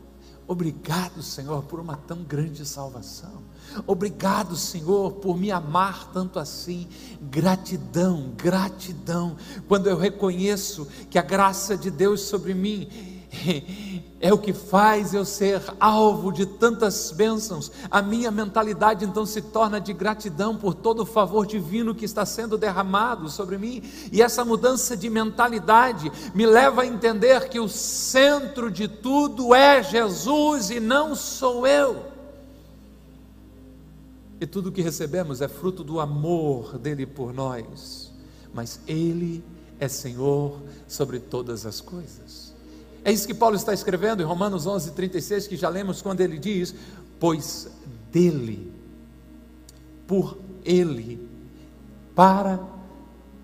Obrigado, 0.47 1.21
Senhor, 1.21 1.61
por 1.65 1.79
uma 1.79 1.97
tão 1.97 2.23
grande 2.23 2.65
salvação. 2.65 3.42
Obrigado, 3.85 4.55
Senhor, 4.55 5.13
por 5.13 5.37
me 5.37 5.51
amar 5.51 6.11
tanto 6.11 6.39
assim. 6.39 6.87
Gratidão, 7.21 8.31
gratidão. 8.35 9.35
Quando 9.67 9.87
eu 9.87 9.97
reconheço 9.97 10.87
que 11.09 11.17
a 11.17 11.21
graça 11.23 11.77
de 11.77 11.89
Deus 11.89 12.21
sobre 12.21 12.53
mim 12.53 12.87
é 14.19 14.31
o 14.31 14.37
que 14.37 14.53
faz 14.53 15.13
eu 15.13 15.25
ser 15.25 15.61
alvo 15.79 16.31
de 16.31 16.45
tantas 16.45 17.11
bênçãos. 17.11 17.71
A 17.89 18.01
minha 18.01 18.31
mentalidade 18.31 19.05
então 19.05 19.25
se 19.25 19.41
torna 19.41 19.81
de 19.81 19.91
gratidão 19.93 20.55
por 20.55 20.73
todo 20.73 21.01
o 21.01 21.05
favor 21.05 21.45
divino 21.45 21.95
que 21.95 22.05
está 22.05 22.25
sendo 22.25 22.57
derramado 22.57 23.29
sobre 23.29 23.57
mim. 23.57 23.83
E 24.11 24.21
essa 24.21 24.45
mudança 24.45 24.95
de 24.95 25.09
mentalidade 25.09 26.11
me 26.33 26.45
leva 26.45 26.83
a 26.83 26.85
entender 26.85 27.49
que 27.49 27.59
o 27.59 27.67
centro 27.67 28.71
de 28.71 28.87
tudo 28.87 29.53
é 29.53 29.83
Jesus 29.83 30.69
e 30.69 30.79
não 30.79 31.15
sou 31.15 31.67
eu. 31.67 32.12
E 34.43 34.45
tudo 34.45 34.73
que 34.73 34.81
recebemos 34.81 35.39
é 35.39 35.47
fruto 35.47 35.85
do 35.85 36.01
amor 36.01 36.77
dele 36.77 37.05
por 37.05 37.33
nós, 37.33 38.11
mas 38.53 38.77
ele 38.85 39.41
é 39.79 39.87
Senhor 39.87 40.61
sobre 40.85 41.17
todas 41.17 41.65
as 41.65 41.79
coisas. 41.79 42.53
É 43.05 43.11
isso 43.13 43.25
que 43.25 43.33
Paulo 43.33 43.55
está 43.55 43.73
escrevendo 43.73 44.21
em 44.21 44.25
Romanos 44.25 44.67
11:36 44.67 45.47
que 45.47 45.55
já 45.55 45.69
lemos 45.69 46.01
quando 46.01 46.19
ele 46.19 46.37
diz: 46.37 46.75
"Pois 47.21 47.69
dele, 48.11 48.69
por 50.05 50.37
ele, 50.65 51.25
para 52.13 52.59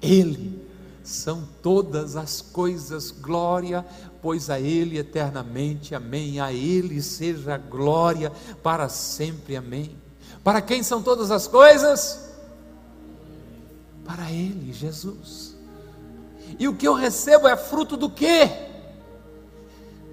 ele 0.01 0.61
são 1.01 1.47
todas 1.61 2.17
as 2.17 2.41
coisas 2.41 3.09
glória, 3.09 3.85
pois 4.21 4.49
a 4.49 4.59
ele 4.59 4.97
eternamente. 4.97 5.95
Amém. 5.95 6.41
A 6.41 6.51
ele 6.51 7.01
seja 7.01 7.57
glória 7.57 8.33
para 8.61 8.89
sempre. 8.89 9.55
Amém." 9.55 10.08
Para 10.43 10.61
quem 10.61 10.81
são 10.83 11.01
todas 11.01 11.31
as 11.31 11.47
coisas? 11.47 12.29
Para 14.05 14.31
Ele, 14.31 14.71
Jesus. 14.73 15.55
E 16.57 16.67
o 16.67 16.75
que 16.75 16.87
eu 16.87 16.93
recebo 16.93 17.47
é 17.47 17.55
fruto 17.55 17.95
do 17.95 18.09
quê? 18.09 18.68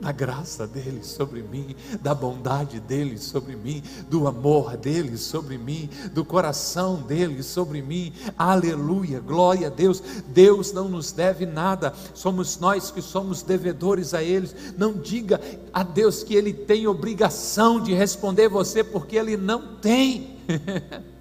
Da 0.00 0.12
graça 0.12 0.66
dele 0.66 1.02
sobre 1.02 1.42
mim, 1.42 1.74
da 2.00 2.14
bondade 2.14 2.80
dele 2.80 3.18
sobre 3.18 3.56
mim, 3.56 3.82
do 4.08 4.28
amor 4.28 4.76
dele 4.76 5.16
sobre 5.16 5.56
mim, 5.58 5.88
do 6.12 6.24
coração 6.24 6.96
dele 6.96 7.42
sobre 7.42 7.82
mim. 7.82 8.12
Aleluia, 8.36 9.20
glória 9.20 9.68
a 9.68 9.70
Deus. 9.70 10.02
Deus 10.28 10.72
não 10.72 10.88
nos 10.88 11.12
deve 11.12 11.46
nada, 11.46 11.94
somos 12.14 12.58
nós 12.58 12.90
que 12.90 13.02
somos 13.02 13.42
devedores 13.42 14.14
a 14.14 14.22
ele. 14.22 14.48
Não 14.76 14.92
diga 14.92 15.40
a 15.72 15.82
Deus 15.82 16.22
que 16.22 16.34
ele 16.34 16.52
tem 16.52 16.86
obrigação 16.86 17.80
de 17.80 17.94
responder 17.94 18.48
você, 18.48 18.84
porque 18.84 19.16
ele 19.16 19.36
não 19.36 19.76
tem. 19.76 20.36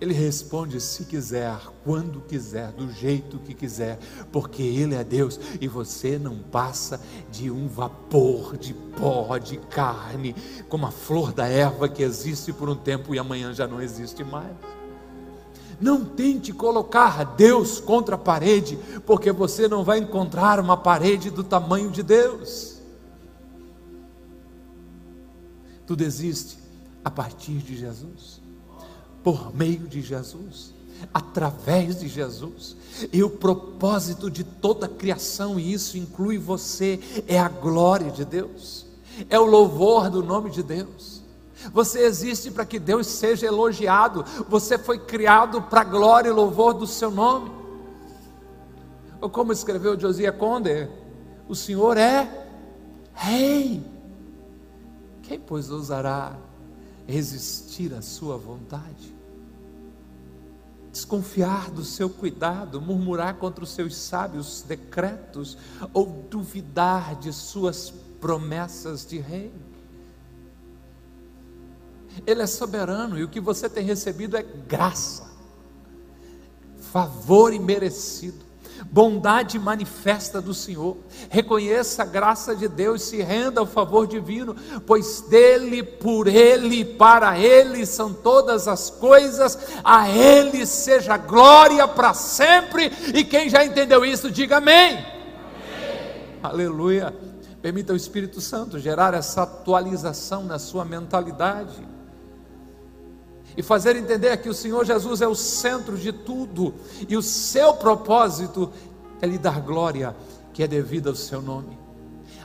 Ele 0.00 0.14
responde 0.14 0.80
se 0.80 1.04
quiser, 1.04 1.60
quando 1.84 2.22
quiser, 2.22 2.72
do 2.72 2.90
jeito 2.90 3.38
que 3.38 3.52
quiser, 3.52 3.98
porque 4.32 4.62
Ele 4.62 4.94
é 4.94 5.04
Deus 5.04 5.38
e 5.60 5.68
você 5.68 6.18
não 6.18 6.38
passa 6.38 6.98
de 7.30 7.50
um 7.50 7.68
vapor 7.68 8.56
de 8.56 8.72
pó, 8.72 9.36
de 9.36 9.58
carne, 9.58 10.34
como 10.70 10.86
a 10.86 10.90
flor 10.90 11.34
da 11.34 11.46
erva 11.46 11.86
que 11.86 12.02
existe 12.02 12.50
por 12.50 12.70
um 12.70 12.74
tempo 12.74 13.14
e 13.14 13.18
amanhã 13.18 13.52
já 13.52 13.66
não 13.66 13.82
existe 13.82 14.24
mais. 14.24 14.56
Não 15.78 16.02
tente 16.02 16.50
colocar 16.50 17.22
Deus 17.36 17.78
contra 17.78 18.14
a 18.14 18.18
parede, 18.18 18.78
porque 19.04 19.30
você 19.30 19.68
não 19.68 19.84
vai 19.84 19.98
encontrar 19.98 20.58
uma 20.60 20.78
parede 20.78 21.28
do 21.30 21.44
tamanho 21.44 21.90
de 21.90 22.02
Deus. 22.02 22.80
Tudo 25.86 26.02
existe 26.02 26.58
a 27.04 27.10
partir 27.10 27.58
de 27.58 27.76
Jesus 27.76 28.39
por 29.22 29.54
meio 29.54 29.86
de 29.86 30.00
Jesus, 30.02 30.72
através 31.12 32.00
de 32.00 32.08
Jesus. 32.08 32.76
E 33.12 33.22
o 33.22 33.30
propósito 33.30 34.30
de 34.30 34.44
toda 34.44 34.86
a 34.86 34.88
criação, 34.88 35.58
e 35.58 35.72
isso 35.72 35.96
inclui 35.96 36.38
você, 36.38 37.00
é 37.26 37.38
a 37.38 37.48
glória 37.48 38.10
de 38.10 38.24
Deus, 38.24 38.86
é 39.28 39.38
o 39.38 39.46
louvor 39.46 40.10
do 40.10 40.22
nome 40.22 40.50
de 40.50 40.62
Deus. 40.62 41.20
Você 41.72 42.00
existe 42.00 42.50
para 42.50 42.64
que 42.64 42.78
Deus 42.78 43.06
seja 43.06 43.46
elogiado, 43.46 44.24
você 44.48 44.78
foi 44.78 44.98
criado 44.98 45.60
para 45.62 45.82
a 45.82 45.84
glória 45.84 46.28
e 46.28 46.32
louvor 46.32 46.72
do 46.72 46.86
seu 46.86 47.10
nome. 47.10 47.50
Ou 49.20 49.28
como 49.28 49.52
escreveu 49.52 50.00
Josiah 50.00 50.32
Conde, 50.32 50.88
o 51.46 51.54
Senhor 51.54 51.98
é 51.98 52.46
Rei. 53.12 53.84
Quem, 55.22 55.38
pois, 55.38 55.70
ousará 55.70 56.36
resistir 57.10 57.92
à 57.92 58.00
sua 58.00 58.36
vontade, 58.36 59.14
desconfiar 60.92 61.70
do 61.70 61.84
seu 61.84 62.08
cuidado, 62.08 62.80
murmurar 62.80 63.34
contra 63.36 63.62
os 63.62 63.70
seus 63.70 63.96
sábios 63.96 64.62
decretos 64.62 65.58
ou 65.92 66.06
duvidar 66.30 67.16
de 67.16 67.32
suas 67.32 67.90
promessas 68.20 69.04
de 69.04 69.18
rei. 69.18 69.52
Ele 72.26 72.42
é 72.42 72.46
soberano 72.46 73.18
e 73.18 73.24
o 73.24 73.28
que 73.28 73.40
você 73.40 73.68
tem 73.68 73.84
recebido 73.84 74.36
é 74.36 74.42
graça, 74.42 75.30
favor 76.92 77.52
imerecido. 77.52 78.49
Bondade 78.90 79.58
manifesta 79.58 80.40
do 80.40 80.54
Senhor. 80.54 80.96
Reconheça 81.28 82.02
a 82.02 82.06
graça 82.06 82.54
de 82.54 82.68
Deus, 82.68 83.02
se 83.02 83.22
renda 83.22 83.60
ao 83.60 83.66
favor 83.66 84.06
divino, 84.06 84.54
pois 84.86 85.22
dele, 85.22 85.82
por 85.82 86.26
ele, 86.28 86.84
para 86.84 87.38
ele 87.38 87.84
são 87.84 88.12
todas 88.12 88.68
as 88.68 88.90
coisas, 88.90 89.58
a 89.82 90.08
ele 90.08 90.64
seja 90.66 91.16
glória 91.16 91.86
para 91.88 92.14
sempre. 92.14 92.92
E 93.14 93.24
quem 93.24 93.48
já 93.48 93.64
entendeu 93.64 94.04
isso, 94.04 94.30
diga 94.30 94.58
amém. 94.58 94.92
amém. 94.92 95.04
Aleluia. 96.42 97.14
Permita 97.60 97.92
o 97.92 97.96
Espírito 97.96 98.40
Santo 98.40 98.78
gerar 98.78 99.12
essa 99.12 99.42
atualização 99.42 100.44
na 100.44 100.58
sua 100.58 100.84
mentalidade 100.84 101.89
e 103.56 103.62
fazer 103.62 103.96
entender 103.96 104.36
que 104.38 104.48
o 104.48 104.54
Senhor 104.54 104.84
Jesus 104.84 105.20
é 105.20 105.28
o 105.28 105.34
centro 105.34 105.96
de 105.96 106.12
tudo 106.12 106.74
e 107.08 107.16
o 107.16 107.22
seu 107.22 107.74
propósito 107.74 108.70
é 109.20 109.26
lhe 109.26 109.38
dar 109.38 109.60
glória 109.60 110.14
que 110.52 110.62
é 110.62 110.66
devida 110.66 111.10
ao 111.10 111.16
seu 111.16 111.40
nome. 111.40 111.78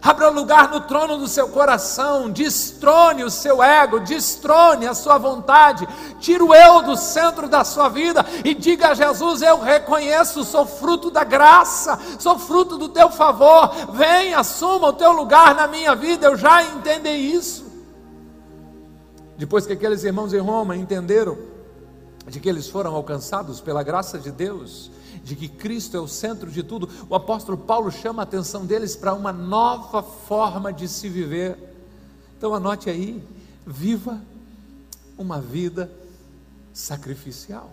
Abra 0.06 0.30
lugar 0.30 0.70
no 0.70 0.82
trono 0.82 1.18
do 1.18 1.28
seu 1.28 1.50
coração, 1.50 2.30
destrone 2.30 3.24
o 3.24 3.30
seu 3.32 3.64
ego, 3.64 4.00
destrone 4.00 4.86
a 4.86 4.94
sua 4.94 5.18
vontade, 5.18 5.88
tira 6.20 6.46
o 6.46 6.54
eu 6.54 6.84
do 6.84 6.96
centro 6.96 7.48
da 7.48 7.64
sua 7.64 7.90
vida 7.90 8.24
e 8.44 8.54
diga 8.54 8.90
a 8.90 8.94
Jesus: 8.94 9.42
Eu 9.42 9.60
reconheço, 9.60 10.44
sou 10.44 10.64
fruto 10.64 11.10
da 11.10 11.24
graça, 11.24 11.98
sou 12.20 12.38
fruto 12.38 12.78
do 12.78 12.88
teu 12.88 13.10
favor, 13.10 13.72
vem, 13.94 14.36
assuma 14.36 14.90
o 14.90 14.94
teu 14.94 15.12
lugar 15.12 15.56
na 15.56 15.66
minha 15.66 15.96
vida, 15.96 16.28
eu 16.28 16.38
já 16.38 16.62
entendi 16.62 17.10
isso. 17.10 17.65
Depois 19.38 19.65
que 19.65 19.74
aqueles 19.74 20.04
irmãos 20.04 20.34
em 20.34 20.39
Roma 20.39 20.75
entenderam 20.75 21.38
de 22.27 22.39
que 22.39 22.50
eles 22.50 22.68
foram 22.68 22.96
alcançados 22.96 23.60
pela 23.60 23.84
graça 23.84 24.18
de 24.18 24.32
Deus, 24.32 24.89
de 25.24 25.36
que 25.36 25.48
Cristo 25.48 25.98
é 25.98 26.00
o 26.00 26.08
centro 26.08 26.50
de 26.50 26.63
tudo, 26.63 26.89
o 27.10 27.15
apóstolo 27.15 27.58
Paulo 27.58 27.92
chama 27.92 28.22
a 28.22 28.24
atenção 28.24 28.65
deles 28.65 28.96
para 28.96 29.13
uma 29.13 29.32
nova 29.32 30.01
forma 30.01 30.72
de 30.72 30.88
se 30.88 31.10
viver. 31.10 31.58
Então 32.38 32.54
anote 32.54 32.89
aí, 32.89 33.22
viva 33.65 34.22
uma 35.18 35.39
vida 35.39 35.92
sacrificial. 36.74 37.72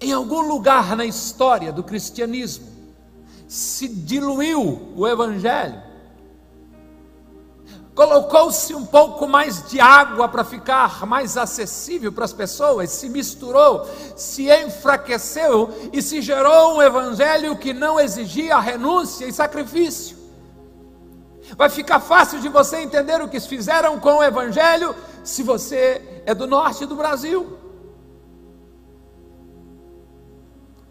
Em 0.00 0.12
algum 0.12 0.40
lugar 0.40 0.96
na 0.96 1.04
história 1.04 1.72
do 1.72 1.82
cristianismo 1.82 2.66
se 3.48 3.88
diluiu 3.88 4.92
o 4.96 5.06
evangelho 5.06 5.93
colocou-se 7.94 8.74
um 8.74 8.84
pouco 8.84 9.26
mais 9.26 9.68
de 9.68 9.80
água 9.80 10.28
para 10.28 10.42
ficar 10.42 11.06
mais 11.06 11.36
acessível 11.36 12.12
para 12.12 12.24
as 12.24 12.32
pessoas, 12.32 12.90
se 12.90 13.08
misturou, 13.08 13.88
se 14.16 14.50
enfraqueceu 14.50 15.70
e 15.92 16.02
se 16.02 16.20
gerou 16.20 16.76
um 16.76 16.82
evangelho 16.82 17.56
que 17.56 17.72
não 17.72 18.00
exigia 18.00 18.58
renúncia 18.58 19.26
e 19.26 19.32
sacrifício. 19.32 20.16
Vai 21.56 21.68
ficar 21.68 22.00
fácil 22.00 22.40
de 22.40 22.48
você 22.48 22.78
entender 22.78 23.20
o 23.22 23.28
que 23.28 23.38
fizeram 23.38 24.00
com 24.00 24.16
o 24.16 24.24
evangelho 24.24 24.94
se 25.22 25.42
você 25.42 26.22
é 26.26 26.34
do 26.34 26.46
norte 26.46 26.86
do 26.86 26.96
Brasil. 26.96 27.58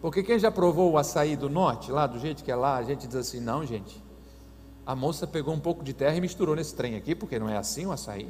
Porque 0.00 0.22
quem 0.22 0.38
já 0.38 0.50
provou 0.50 0.92
o 0.92 0.98
açaí 0.98 1.34
do 1.34 1.48
norte, 1.48 1.90
lá 1.90 2.06
do 2.06 2.18
jeito 2.18 2.44
que 2.44 2.52
é 2.52 2.56
lá, 2.56 2.76
a 2.76 2.82
gente 2.82 3.06
diz 3.06 3.16
assim: 3.16 3.40
não, 3.40 3.64
gente, 3.64 4.03
a 4.86 4.94
moça 4.94 5.26
pegou 5.26 5.54
um 5.54 5.60
pouco 5.60 5.82
de 5.82 5.92
terra 5.92 6.16
e 6.16 6.20
misturou 6.20 6.54
nesse 6.54 6.74
trem 6.74 6.96
aqui, 6.96 7.14
porque 7.14 7.38
não 7.38 7.48
é 7.48 7.56
assim 7.56 7.86
o 7.86 7.92
açaí. 7.92 8.28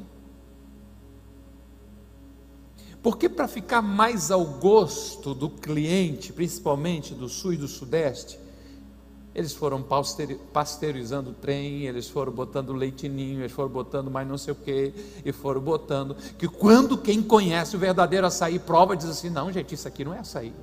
Porque 3.03 3.29
para 3.29 3.47
ficar 3.47 3.81
mais 3.81 4.31
ao 4.31 4.43
gosto 4.43 5.35
do 5.35 5.49
cliente, 5.49 6.33
principalmente 6.33 7.13
do 7.13 7.29
sul 7.29 7.53
e 7.53 7.57
do 7.57 7.67
sudeste, 7.67 8.39
eles 9.35 9.53
foram 9.53 9.85
pasteurizando 10.53 11.31
o 11.31 11.33
trem, 11.33 11.85
eles 11.85 12.07
foram 12.07 12.31
botando 12.31 12.71
leitinho, 12.71 13.41
eles 13.41 13.51
foram 13.51 13.69
botando 13.69 14.09
mais 14.09 14.25
não 14.25 14.37
sei 14.37 14.53
o 14.53 14.55
que, 14.55 14.93
e 15.25 15.31
foram 15.33 15.59
botando. 15.59 16.15
Que 16.37 16.47
quando 16.47 16.97
quem 16.97 17.21
conhece 17.21 17.75
o 17.75 17.79
verdadeiro 17.79 18.25
açaí 18.25 18.57
prova, 18.57 18.95
diz 18.95 19.07
assim: 19.07 19.29
não, 19.29 19.51
gente, 19.51 19.75
isso 19.75 19.87
aqui 19.87 20.05
não 20.05 20.13
é 20.13 20.19
açaí. 20.19 20.53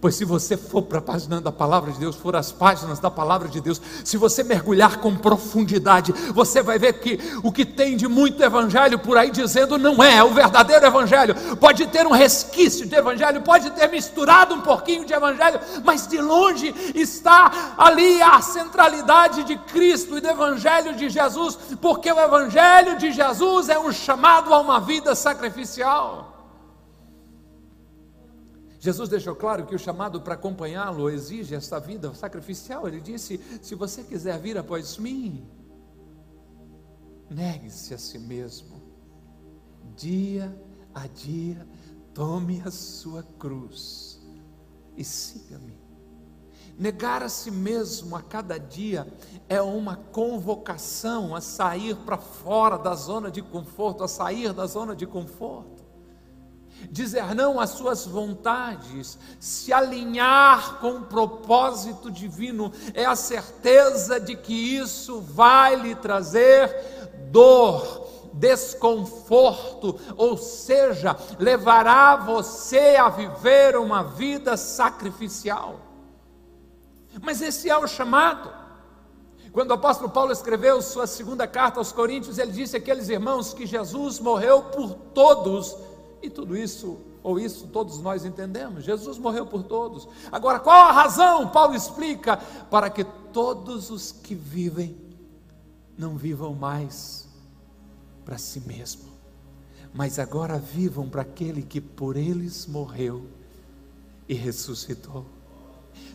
Pois 0.00 0.14
se 0.14 0.24
você 0.24 0.56
for 0.56 0.80
para 0.80 0.98
a 0.98 1.02
página 1.02 1.42
da 1.42 1.52
palavra 1.52 1.92
de 1.92 1.98
Deus, 1.98 2.16
for 2.16 2.34
as 2.34 2.50
páginas 2.50 2.98
da 2.98 3.10
palavra 3.10 3.48
de 3.48 3.60
Deus, 3.60 3.78
se 4.02 4.16
você 4.16 4.42
mergulhar 4.42 4.96
com 4.96 5.14
profundidade, 5.14 6.10
você 6.32 6.62
vai 6.62 6.78
ver 6.78 6.94
que 6.94 7.18
o 7.42 7.52
que 7.52 7.66
tem 7.66 7.98
de 7.98 8.08
muito 8.08 8.42
evangelho 8.42 8.98
por 8.98 9.18
aí 9.18 9.30
dizendo 9.30 9.76
não 9.76 10.02
é, 10.02 10.16
é 10.16 10.24
o 10.24 10.32
verdadeiro 10.32 10.86
evangelho. 10.86 11.34
Pode 11.58 11.86
ter 11.88 12.06
um 12.06 12.12
resquício 12.12 12.86
de 12.86 12.94
evangelho, 12.94 13.42
pode 13.42 13.70
ter 13.72 13.88
misturado 13.88 14.54
um 14.54 14.62
pouquinho 14.62 15.04
de 15.04 15.12
evangelho, 15.12 15.60
mas 15.84 16.06
de 16.06 16.18
longe 16.18 16.74
está 16.94 17.74
ali 17.76 18.22
a 18.22 18.40
centralidade 18.40 19.44
de 19.44 19.56
Cristo 19.56 20.16
e 20.16 20.20
do 20.22 20.28
evangelho 20.28 20.96
de 20.96 21.10
Jesus, 21.10 21.58
porque 21.78 22.10
o 22.10 22.18
evangelho 22.18 22.96
de 22.96 23.12
Jesus 23.12 23.68
é 23.68 23.78
um 23.78 23.92
chamado 23.92 24.54
a 24.54 24.60
uma 24.60 24.80
vida 24.80 25.14
sacrificial. 25.14 26.29
Jesus 28.80 29.10
deixou 29.10 29.36
claro 29.36 29.66
que 29.66 29.74
o 29.74 29.78
chamado 29.78 30.22
para 30.22 30.34
acompanhá-lo 30.34 31.10
exige 31.10 31.54
essa 31.54 31.78
vida 31.78 32.14
sacrificial. 32.14 32.88
Ele 32.88 32.98
disse: 32.98 33.38
Se 33.60 33.74
você 33.74 34.02
quiser 34.02 34.38
vir 34.38 34.56
após 34.56 34.96
mim, 34.96 35.46
negue-se 37.28 37.92
a 37.92 37.98
si 37.98 38.18
mesmo, 38.18 38.80
dia 39.94 40.58
a 40.94 41.06
dia, 41.06 41.68
tome 42.14 42.62
a 42.64 42.70
sua 42.70 43.22
cruz 43.22 44.18
e 44.96 45.04
siga-me. 45.04 45.78
Negar 46.78 47.22
a 47.22 47.28
si 47.28 47.50
mesmo 47.50 48.16
a 48.16 48.22
cada 48.22 48.56
dia 48.56 49.06
é 49.46 49.60
uma 49.60 49.96
convocação 49.96 51.36
a 51.36 51.42
sair 51.42 51.94
para 51.96 52.16
fora 52.16 52.78
da 52.78 52.94
zona 52.94 53.30
de 53.30 53.42
conforto, 53.42 54.02
a 54.02 54.08
sair 54.08 54.54
da 54.54 54.64
zona 54.64 54.96
de 54.96 55.06
conforto 55.06 55.79
dizer 56.90 57.34
não 57.34 57.60
às 57.60 57.70
suas 57.70 58.06
vontades, 58.06 59.18
se 59.38 59.72
alinhar 59.72 60.78
com 60.80 60.96
o 60.96 61.04
propósito 61.04 62.10
divino, 62.10 62.72
é 62.94 63.04
a 63.04 63.16
certeza 63.16 64.20
de 64.20 64.36
que 64.36 64.76
isso 64.76 65.20
vai 65.20 65.76
lhe 65.76 65.94
trazer 65.94 66.70
dor, 67.30 68.08
desconforto, 68.34 69.98
ou 70.16 70.36
seja, 70.36 71.16
levará 71.38 72.16
você 72.16 72.96
a 72.96 73.08
viver 73.08 73.76
uma 73.76 74.02
vida 74.02 74.56
sacrificial. 74.56 75.80
Mas 77.20 77.40
esse 77.40 77.68
é 77.68 77.76
o 77.76 77.86
chamado. 77.86 78.60
Quando 79.52 79.72
o 79.72 79.74
apóstolo 79.74 80.08
Paulo 80.08 80.30
escreveu 80.30 80.80
sua 80.80 81.08
segunda 81.08 81.46
carta 81.46 81.80
aos 81.80 81.90
Coríntios, 81.90 82.38
ele 82.38 82.52
disse 82.52 82.76
àqueles 82.76 83.08
irmãos 83.08 83.52
que 83.52 83.66
Jesus 83.66 84.20
morreu 84.20 84.62
por 84.62 84.94
todos 84.94 85.76
e 86.22 86.28
tudo 86.28 86.56
isso, 86.56 86.98
ou 87.22 87.38
isso 87.38 87.66
todos 87.68 87.98
nós 87.98 88.24
entendemos. 88.24 88.84
Jesus 88.84 89.18
morreu 89.18 89.46
por 89.46 89.62
todos. 89.62 90.08
Agora, 90.30 90.60
qual 90.60 90.88
a 90.88 90.92
razão? 90.92 91.48
Paulo 91.48 91.74
explica: 91.74 92.36
para 92.70 92.90
que 92.90 93.04
todos 93.32 93.90
os 93.90 94.12
que 94.12 94.34
vivem 94.34 94.96
não 95.96 96.16
vivam 96.16 96.54
mais 96.54 97.28
para 98.24 98.38
si 98.38 98.60
mesmo, 98.60 99.04
mas 99.92 100.18
agora 100.18 100.58
vivam 100.58 101.08
para 101.08 101.22
aquele 101.22 101.62
que 101.62 101.80
por 101.80 102.16
eles 102.16 102.66
morreu 102.66 103.26
e 104.28 104.34
ressuscitou. 104.34 105.26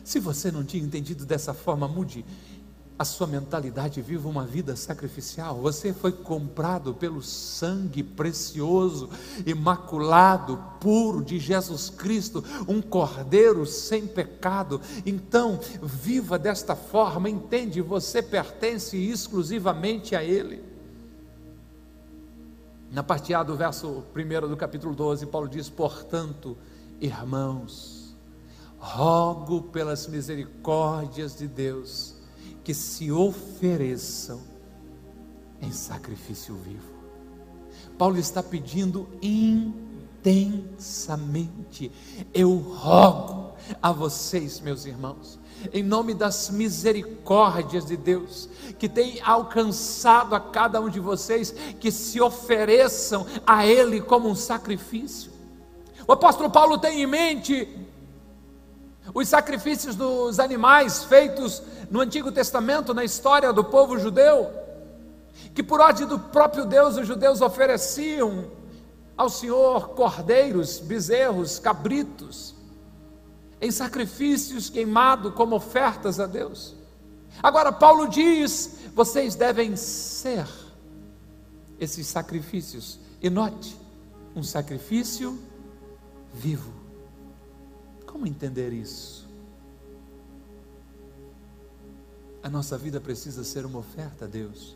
Se 0.02 0.18
você 0.18 0.50
não 0.50 0.64
tinha 0.64 0.82
entendido 0.82 1.26
dessa 1.26 1.52
forma, 1.52 1.86
mude 1.86 2.24
a 2.98 3.04
sua 3.04 3.26
mentalidade, 3.26 4.00
viva 4.00 4.28
uma 4.28 4.44
vida 4.44 4.74
sacrificial. 4.74 5.56
Você 5.60 5.92
foi 5.92 6.12
comprado 6.12 6.94
pelo 6.94 7.22
sangue 7.22 8.02
precioso, 8.02 9.10
imaculado, 9.44 10.62
puro 10.80 11.22
de 11.22 11.38
Jesus 11.38 11.90
Cristo, 11.90 12.42
um 12.66 12.80
cordeiro 12.80 13.66
sem 13.66 14.06
pecado. 14.06 14.80
Então, 15.04 15.60
viva 15.82 16.38
desta 16.38 16.74
forma, 16.74 17.28
entende? 17.28 17.82
Você 17.82 18.22
pertence 18.22 18.96
exclusivamente 18.96 20.16
a 20.16 20.24
Ele. 20.24 20.64
Na 22.90 23.02
parte 23.02 23.34
A 23.34 23.42
do 23.42 23.56
verso 23.56 24.04
1 24.14 24.48
do 24.48 24.56
capítulo 24.56 24.94
12, 24.94 25.26
Paulo 25.26 25.48
diz: 25.48 25.68
Portanto, 25.68 26.56
irmãos, 26.98 28.16
rogo 28.78 29.64
pelas 29.64 30.06
misericórdias 30.06 31.36
de 31.36 31.46
Deus 31.46 32.15
que 32.66 32.74
se 32.74 33.12
ofereçam 33.12 34.40
em 35.62 35.70
sacrifício 35.70 36.52
vivo. 36.56 36.96
Paulo 37.96 38.18
está 38.18 38.42
pedindo 38.42 39.08
intensamente, 39.22 40.32
eu 42.34 42.56
rogo 42.56 43.54
a 43.80 43.92
vocês, 43.92 44.58
meus 44.58 44.84
irmãos, 44.84 45.38
em 45.72 45.84
nome 45.84 46.12
das 46.12 46.50
misericórdias 46.50 47.86
de 47.86 47.96
Deus, 47.96 48.48
que 48.80 48.88
tem 48.88 49.20
alcançado 49.22 50.34
a 50.34 50.40
cada 50.40 50.80
um 50.80 50.88
de 50.88 50.98
vocês, 50.98 51.54
que 51.78 51.92
se 51.92 52.20
ofereçam 52.20 53.24
a 53.46 53.64
Ele 53.64 54.00
como 54.00 54.28
um 54.28 54.34
sacrifício. 54.34 55.30
O 56.04 56.10
apóstolo 56.12 56.50
Paulo 56.50 56.78
tem 56.78 57.00
em 57.00 57.06
mente 57.06 57.85
os 59.14 59.28
sacrifícios 59.28 59.94
dos 59.94 60.38
animais 60.38 61.04
feitos 61.04 61.62
no 61.90 62.00
Antigo 62.00 62.32
Testamento, 62.32 62.92
na 62.92 63.04
história 63.04 63.52
do 63.52 63.64
povo 63.64 63.98
judeu, 63.98 64.50
que 65.54 65.62
por 65.62 65.80
ordem 65.80 66.06
do 66.06 66.18
próprio 66.18 66.64
Deus 66.64 66.96
os 66.96 67.06
judeus 67.06 67.40
ofereciam 67.40 68.50
ao 69.16 69.30
Senhor 69.30 69.90
cordeiros, 69.90 70.78
bezerros, 70.78 71.58
cabritos, 71.58 72.54
em 73.60 73.70
sacrifícios 73.70 74.68
queimados 74.68 75.32
como 75.34 75.56
ofertas 75.56 76.20
a 76.20 76.26
Deus. 76.26 76.74
Agora, 77.42 77.72
Paulo 77.72 78.08
diz: 78.08 78.78
vocês 78.94 79.34
devem 79.34 79.76
ser 79.76 80.46
esses 81.78 82.06
sacrifícios, 82.06 82.98
e 83.22 83.30
note, 83.30 83.76
um 84.34 84.42
sacrifício 84.42 85.38
vivo. 86.32 86.75
Como 88.16 88.26
entender 88.26 88.72
isso? 88.72 89.28
A 92.42 92.48
nossa 92.48 92.78
vida 92.78 92.98
precisa 92.98 93.44
ser 93.44 93.66
uma 93.66 93.78
oferta 93.78 94.24
a 94.24 94.26
Deus, 94.26 94.74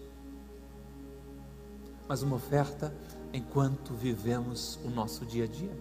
mas 2.06 2.20
uma 2.20 2.36
oferta 2.36 2.94
enquanto 3.32 3.94
vivemos 3.94 4.78
o 4.84 4.90
nosso 4.90 5.24
dia 5.24 5.44
a 5.44 5.46
dia, 5.46 5.74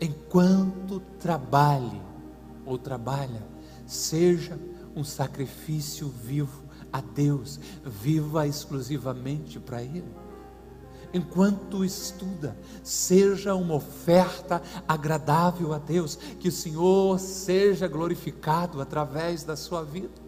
enquanto 0.00 1.00
trabalhe 1.20 2.00
ou 2.64 2.78
trabalha, 2.78 3.46
seja 3.86 4.58
um 4.96 5.04
sacrifício 5.04 6.08
vivo 6.08 6.64
a 6.90 7.02
Deus, 7.02 7.60
viva 7.84 8.46
exclusivamente 8.46 9.60
para 9.60 9.82
Ele 9.82 10.14
enquanto 11.12 11.84
estuda, 11.84 12.56
seja 12.82 13.54
uma 13.54 13.74
oferta 13.74 14.62
agradável 14.86 15.72
a 15.72 15.78
Deus, 15.78 16.16
que 16.16 16.48
o 16.48 16.52
Senhor 16.52 17.18
seja 17.18 17.88
glorificado 17.88 18.80
através 18.80 19.44
da 19.44 19.56
sua 19.56 19.82
vida 19.82 20.27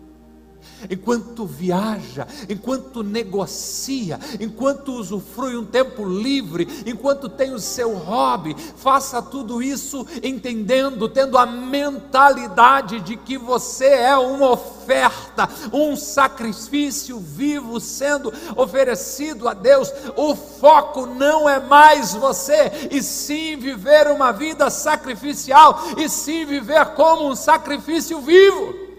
enquanto 0.90 1.44
viaja, 1.44 2.26
enquanto 2.48 3.02
negocia, 3.02 4.18
enquanto 4.38 4.92
usufrui 4.92 5.56
um 5.56 5.64
tempo 5.64 6.04
livre, 6.04 6.66
enquanto 6.86 7.28
tem 7.28 7.52
o 7.52 7.58
seu 7.58 7.94
hobby, 7.94 8.56
faça 8.76 9.20
tudo 9.20 9.62
isso 9.62 10.06
entendendo, 10.22 11.08
tendo 11.08 11.36
a 11.36 11.46
mentalidade 11.46 13.00
de 13.00 13.16
que 13.16 13.36
você 13.36 13.86
é 13.86 14.16
uma 14.16 14.50
oferta, 14.50 15.48
um 15.72 15.96
sacrifício 15.96 17.18
vivo 17.18 17.80
sendo 17.80 18.32
oferecido 18.56 19.48
a 19.48 19.54
Deus. 19.54 19.92
O 20.16 20.34
foco 20.34 21.06
não 21.06 21.48
é 21.48 21.60
mais 21.60 22.14
você, 22.14 22.88
e 22.90 23.02
sim 23.02 23.56
viver 23.56 24.08
uma 24.08 24.32
vida 24.32 24.70
sacrificial, 24.70 25.80
e 25.96 26.08
sim 26.08 26.44
viver 26.44 26.84
como 26.94 27.28
um 27.28 27.36
sacrifício 27.36 28.20
vivo. 28.20 28.89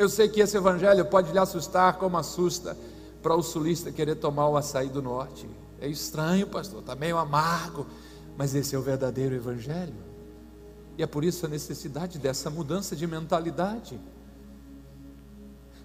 Eu 0.00 0.08
sei 0.08 0.30
que 0.30 0.40
esse 0.40 0.56
evangelho 0.56 1.04
pode 1.04 1.30
lhe 1.30 1.38
assustar 1.38 1.98
como 1.98 2.16
assusta 2.16 2.74
para 3.22 3.34
o 3.34 3.42
sulista 3.42 3.92
querer 3.92 4.14
tomar 4.14 4.48
o 4.48 4.56
açaí 4.56 4.88
do 4.88 5.02
norte. 5.02 5.46
É 5.78 5.86
estranho, 5.86 6.46
pastor, 6.46 6.80
está 6.80 6.94
meio 6.94 7.18
amargo, 7.18 7.86
mas 8.34 8.54
esse 8.54 8.74
é 8.74 8.78
o 8.78 8.80
verdadeiro 8.80 9.34
evangelho. 9.34 9.92
E 10.96 11.02
é 11.02 11.06
por 11.06 11.22
isso 11.22 11.44
a 11.44 11.50
necessidade 11.50 12.18
dessa 12.18 12.48
mudança 12.48 12.96
de 12.96 13.06
mentalidade. 13.06 14.00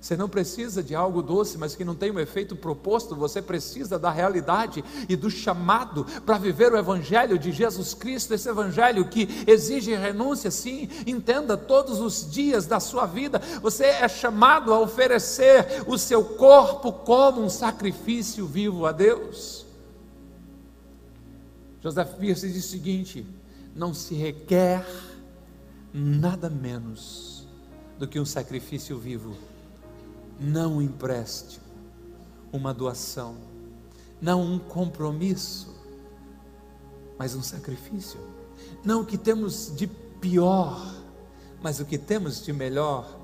Você 0.05 0.15
não 0.15 0.29
precisa 0.29 0.83
de 0.83 0.93
algo 0.93 1.23
doce, 1.23 1.57
mas 1.57 1.75
que 1.75 1.83
não 1.83 1.95
tem 1.95 2.11
o 2.11 2.17
um 2.17 2.19
efeito 2.19 2.55
proposto, 2.55 3.15
você 3.15 3.41
precisa 3.41 3.97
da 3.97 4.11
realidade 4.11 4.85
e 5.09 5.15
do 5.15 5.31
chamado 5.31 6.05
para 6.23 6.37
viver 6.37 6.71
o 6.71 6.77
Evangelho 6.77 7.39
de 7.39 7.51
Jesus 7.51 7.95
Cristo, 7.95 8.31
esse 8.31 8.47
Evangelho 8.47 9.09
que 9.09 9.27
exige 9.47 9.95
renúncia, 9.95 10.51
sim, 10.51 10.87
entenda 11.07 11.57
todos 11.57 11.99
os 11.99 12.29
dias 12.31 12.67
da 12.67 12.79
sua 12.79 13.07
vida, 13.07 13.41
você 13.63 13.85
é 13.85 14.07
chamado 14.07 14.71
a 14.71 14.79
oferecer 14.79 15.83
o 15.87 15.97
seu 15.97 16.23
corpo 16.23 16.93
como 16.93 17.41
um 17.41 17.49
sacrifício 17.49 18.45
vivo 18.45 18.85
a 18.85 18.91
Deus. 18.91 19.65
José 21.81 22.05
Pierce 22.05 22.47
diz 22.47 22.63
o 22.63 22.69
seguinte: 22.69 23.25
não 23.75 23.91
se 23.91 24.13
requer 24.13 24.85
nada 25.91 26.47
menos 26.47 27.47
do 27.97 28.07
que 28.07 28.19
um 28.19 28.25
sacrifício 28.25 28.99
vivo 28.99 29.35
não 30.39 30.77
um 30.77 30.81
empréstimo, 30.81 31.65
uma 32.51 32.73
doação, 32.73 33.35
não 34.21 34.41
um 34.41 34.59
compromisso, 34.59 35.73
mas 37.17 37.35
um 37.35 37.43
sacrifício. 37.43 38.19
Não 38.83 39.01
o 39.01 39.05
que 39.05 39.17
temos 39.17 39.73
de 39.75 39.87
pior, 39.87 40.95
mas 41.61 41.79
o 41.79 41.85
que 41.85 41.97
temos 41.97 42.43
de 42.43 42.53
melhor. 42.53 43.21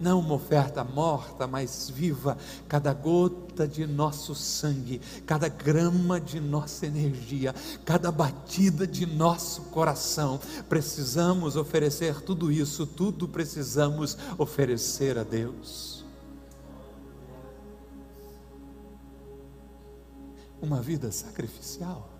Não 0.00 0.20
uma 0.20 0.34
oferta 0.34 0.84
morta, 0.84 1.44
mas 1.48 1.90
viva, 1.90 2.38
cada 2.68 2.94
gota 2.94 3.66
de 3.66 3.84
nosso 3.84 4.32
sangue, 4.32 5.00
cada 5.26 5.48
grama 5.48 6.20
de 6.20 6.38
nossa 6.38 6.86
energia, 6.86 7.52
cada 7.84 8.12
batida 8.12 8.86
de 8.86 9.04
nosso 9.04 9.62
coração. 9.62 10.38
Precisamos 10.68 11.56
oferecer 11.56 12.20
tudo 12.20 12.52
isso, 12.52 12.86
tudo 12.86 13.26
precisamos 13.26 14.16
oferecer 14.38 15.18
a 15.18 15.24
Deus. 15.24 15.97
Uma 20.60 20.80
vida 20.80 21.10
sacrificial. 21.12 22.17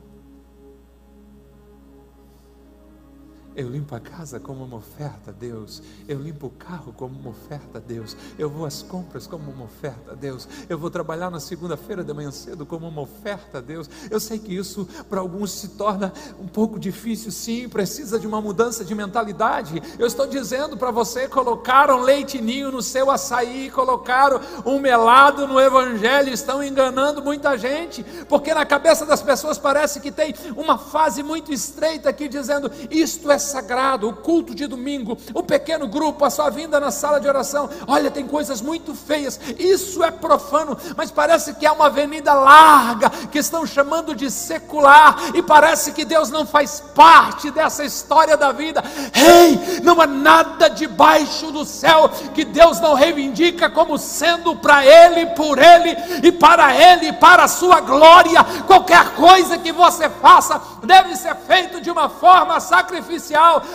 Eu 3.57 3.69
limpo 3.69 3.95
a 3.95 4.01
casa 4.01 4.39
como 4.39 4.65
uma 4.65 4.77
oferta 4.77 5.31
a 5.31 5.33
Deus. 5.33 5.83
Eu 6.07 6.21
limpo 6.21 6.47
o 6.47 6.51
carro 6.51 6.93
como 6.97 7.19
uma 7.19 7.31
oferta 7.31 7.79
a 7.79 7.81
Deus. 7.81 8.17
Eu 8.39 8.49
vou 8.49 8.65
às 8.65 8.83
compras 8.83 9.27
como 9.27 9.51
uma 9.51 9.65
oferta 9.65 10.13
a 10.13 10.15
Deus. 10.15 10.47
Eu 10.69 10.79
vou 10.79 10.91
trabalhar 10.91 11.29
na 11.29 11.41
segunda-feira 11.41 12.05
de 12.05 12.13
manhã 12.13 12.31
cedo 12.31 12.65
como 12.65 12.87
uma 12.87 13.03
oferta 13.03 13.59
a 13.59 13.61
Deus. 13.61 13.91
Eu 14.11 14.21
sei 14.21 14.39
que 14.39 14.55
isso 14.55 14.87
para 15.09 15.21
alguns 15.21 15.51
se 15.51 15.69
torna 15.69 16.13
um 16.39 16.47
pouco 16.47 16.79
difícil, 16.79 17.33
sim, 17.33 17.69
precisa 17.69 18.19
de 18.19 18.27
uma 18.27 18.41
mudança 18.41 18.85
de 18.85 18.95
mentalidade. 18.95 19.83
Eu 19.99 20.07
estou 20.07 20.27
dizendo 20.27 20.77
para 20.77 20.93
você: 20.93 21.27
colocaram 21.27 22.01
leitinho 22.01 22.71
no 22.71 22.83
seu 22.83 23.11
açaí, 23.11 23.71
colocaram 23.71 24.41
um 24.65 24.79
melado 24.79 25.49
no 25.49 25.61
Evangelho, 25.61 26.33
estão 26.33 26.63
enganando 26.63 27.23
muita 27.23 27.57
gente, 27.57 28.05
porque 28.29 28.55
na 28.55 28.65
cabeça 28.65 29.05
das 29.05 29.23
pessoas 29.23 29.59
parece 29.59 29.99
que 29.99 30.13
tem 30.13 30.35
uma 30.57 30.79
fase 30.79 31.25
muito 31.25 31.53
estreita 31.53 32.09
aqui 32.09 32.29
dizendo: 32.29 32.71
isto 32.91 33.31
é 33.31 33.48
sagrado, 33.49 34.09
o 34.09 34.13
culto 34.13 34.55
de 34.55 34.67
domingo, 34.67 35.17
o 35.35 35.43
pequeno 35.43 35.89
grupo, 35.89 36.25
a 36.25 36.31
sua 36.31 36.51
vinda 36.51 36.79
na 36.79 36.91
sala 36.91 37.21
de 37.21 37.29
oração. 37.29 37.69
Olha, 37.87 38.11
tem 38.11 38.27
coisas 38.27 38.61
muito 38.61 38.95
feias, 38.95 39.41
isso 39.59 40.05
é 40.05 40.11
profano, 40.11 40.77
mas 40.97 41.11
parece 41.11 41.55
que 41.55 41.67
é 41.67 41.73
uma 41.73 41.87
avenida 41.87 42.35
larga 42.35 43.11
que 43.31 43.39
estão 43.39 43.67
chamando 43.67 44.15
de 44.15 44.31
secular, 44.31 45.17
e 45.35 45.43
parece 45.43 45.93
que 45.93 46.05
Deus 46.05 46.31
não 46.31 46.47
faz 46.47 46.83
parte 46.95 47.51
dessa 47.51 47.85
história 47.85 48.37
da 48.37 48.53
vida. 48.53 48.83
Ei, 49.15 49.81
não 49.83 50.01
há 50.01 50.07
nada 50.07 50.69
debaixo 50.69 51.51
do 51.51 51.65
céu 51.65 52.11
que 52.35 52.45
Deus 52.45 52.81
não 52.81 52.95
reivindica 52.95 53.71
como 53.71 53.99
sendo 53.99 54.57
para 54.57 54.85
Ele, 54.85 55.27
por 55.35 55.59
Ele 55.59 55.97
e 56.23 56.33
para 56.33 56.75
Ele, 56.75 57.13
para 57.15 57.45
a 57.45 57.49
sua 57.49 57.81
glória. 57.81 58.45
Qualquer 58.67 59.15
coisa 59.15 59.59
que 59.59 59.73
você 59.73 60.09
faça 60.09 60.61
deve 60.83 61.17
ser 61.17 61.35
feito 61.37 61.81
de 61.81 61.91
uma 61.91 62.09
forma 62.09 62.61
sacrificial 62.61 63.28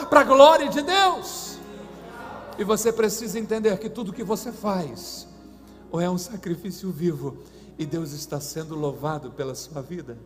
para 0.09 0.21
a 0.21 0.23
glória 0.23 0.69
de 0.69 0.81
Deus. 0.81 1.57
E 2.57 2.63
você 2.63 2.91
precisa 2.91 3.39
entender 3.39 3.77
que 3.77 3.89
tudo 3.89 4.13
que 4.13 4.23
você 4.23 4.51
faz, 4.51 5.27
ou 5.91 5.99
é 5.99 6.09
um 6.09 6.17
sacrifício 6.17 6.91
vivo, 6.91 7.37
e 7.77 7.85
Deus 7.85 8.11
está 8.11 8.39
sendo 8.39 8.75
louvado 8.75 9.31
pela 9.31 9.55
sua 9.55 9.81
vida, 9.81 10.17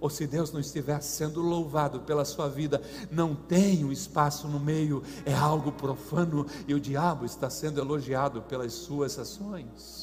ou 0.00 0.10
se 0.10 0.26
Deus 0.26 0.50
não 0.50 0.58
estiver 0.58 1.00
sendo 1.00 1.40
louvado 1.40 2.00
pela 2.00 2.24
sua 2.24 2.48
vida, 2.48 2.82
não 3.08 3.36
tem 3.36 3.84
um 3.84 3.92
espaço 3.92 4.48
no 4.48 4.58
meio, 4.58 5.00
é 5.24 5.32
algo 5.32 5.70
profano, 5.70 6.44
e 6.66 6.74
o 6.74 6.80
diabo 6.80 7.24
está 7.24 7.48
sendo 7.48 7.80
elogiado 7.80 8.42
pelas 8.42 8.72
suas 8.72 9.16
ações. 9.16 10.01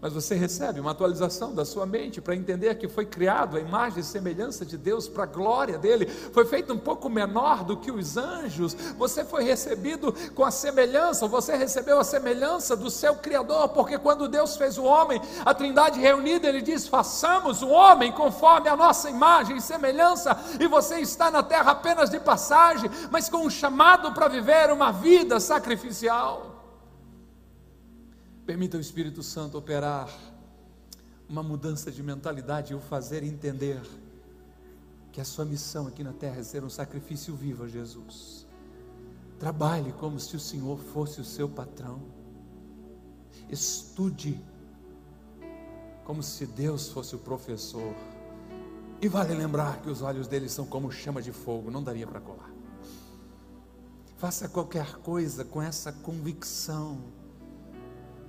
Mas 0.00 0.14
você 0.14 0.34
recebe 0.34 0.80
uma 0.80 0.92
atualização 0.92 1.54
da 1.54 1.62
sua 1.62 1.84
mente 1.84 2.22
para 2.22 2.34
entender 2.34 2.74
que 2.76 2.88
foi 2.88 3.04
criado 3.04 3.58
a 3.58 3.60
imagem 3.60 4.00
e 4.00 4.02
semelhança 4.02 4.64
de 4.64 4.78
Deus 4.78 5.06
para 5.06 5.24
a 5.24 5.26
glória 5.26 5.76
dele. 5.76 6.06
Foi 6.06 6.46
feito 6.46 6.72
um 6.72 6.78
pouco 6.78 7.10
menor 7.10 7.64
do 7.64 7.76
que 7.76 7.90
os 7.90 8.16
anjos. 8.16 8.74
Você 8.96 9.26
foi 9.26 9.44
recebido 9.44 10.14
com 10.34 10.42
a 10.42 10.50
semelhança, 10.50 11.28
você 11.28 11.54
recebeu 11.54 12.00
a 12.00 12.04
semelhança 12.04 12.74
do 12.74 12.90
seu 12.90 13.16
Criador, 13.16 13.68
porque 13.68 13.98
quando 13.98 14.26
Deus 14.26 14.56
fez 14.56 14.78
o 14.78 14.84
homem, 14.84 15.20
a 15.44 15.52
Trindade 15.52 16.00
reunida, 16.00 16.48
ele 16.48 16.62
diz: 16.62 16.88
façamos 16.88 17.60
o 17.60 17.68
homem 17.68 18.10
conforme 18.10 18.70
a 18.70 18.76
nossa 18.76 19.10
imagem 19.10 19.58
e 19.58 19.60
semelhança, 19.60 20.34
e 20.58 20.66
você 20.66 21.00
está 21.00 21.30
na 21.30 21.42
terra 21.42 21.72
apenas 21.72 22.08
de 22.08 22.18
passagem, 22.18 22.90
mas 23.10 23.28
com 23.28 23.44
um 23.44 23.50
chamado 23.50 24.12
para 24.12 24.28
viver 24.28 24.72
uma 24.72 24.90
vida 24.90 25.38
sacrificial. 25.38 26.49
Permita 28.50 28.76
o 28.76 28.80
Espírito 28.80 29.22
Santo 29.22 29.56
operar 29.56 30.10
uma 31.28 31.40
mudança 31.40 31.88
de 31.88 32.02
mentalidade 32.02 32.72
e 32.72 32.74
o 32.74 32.80
fazer 32.80 33.22
entender 33.22 33.80
que 35.12 35.20
a 35.20 35.24
sua 35.24 35.44
missão 35.44 35.86
aqui 35.86 36.02
na 36.02 36.12
terra 36.12 36.40
é 36.40 36.42
ser 36.42 36.64
um 36.64 36.68
sacrifício 36.68 37.32
vivo 37.32 37.62
a 37.62 37.68
Jesus. 37.68 38.48
Trabalhe 39.38 39.92
como 39.92 40.18
se 40.18 40.34
o 40.34 40.40
Senhor 40.40 40.80
fosse 40.80 41.20
o 41.20 41.24
seu 41.24 41.48
patrão. 41.48 42.02
Estude 43.48 44.44
como 46.04 46.20
se 46.20 46.44
Deus 46.44 46.88
fosse 46.88 47.14
o 47.14 47.20
professor. 47.20 47.94
E 49.00 49.06
vale 49.06 49.32
lembrar 49.32 49.80
que 49.80 49.88
os 49.88 50.02
olhos 50.02 50.26
dele 50.26 50.48
são 50.48 50.66
como 50.66 50.90
chama 50.90 51.22
de 51.22 51.30
fogo, 51.30 51.70
não 51.70 51.84
daria 51.84 52.04
para 52.04 52.20
colar. 52.20 52.50
Faça 54.16 54.48
qualquer 54.48 54.96
coisa 54.96 55.44
com 55.44 55.62
essa 55.62 55.92
convicção 55.92 57.19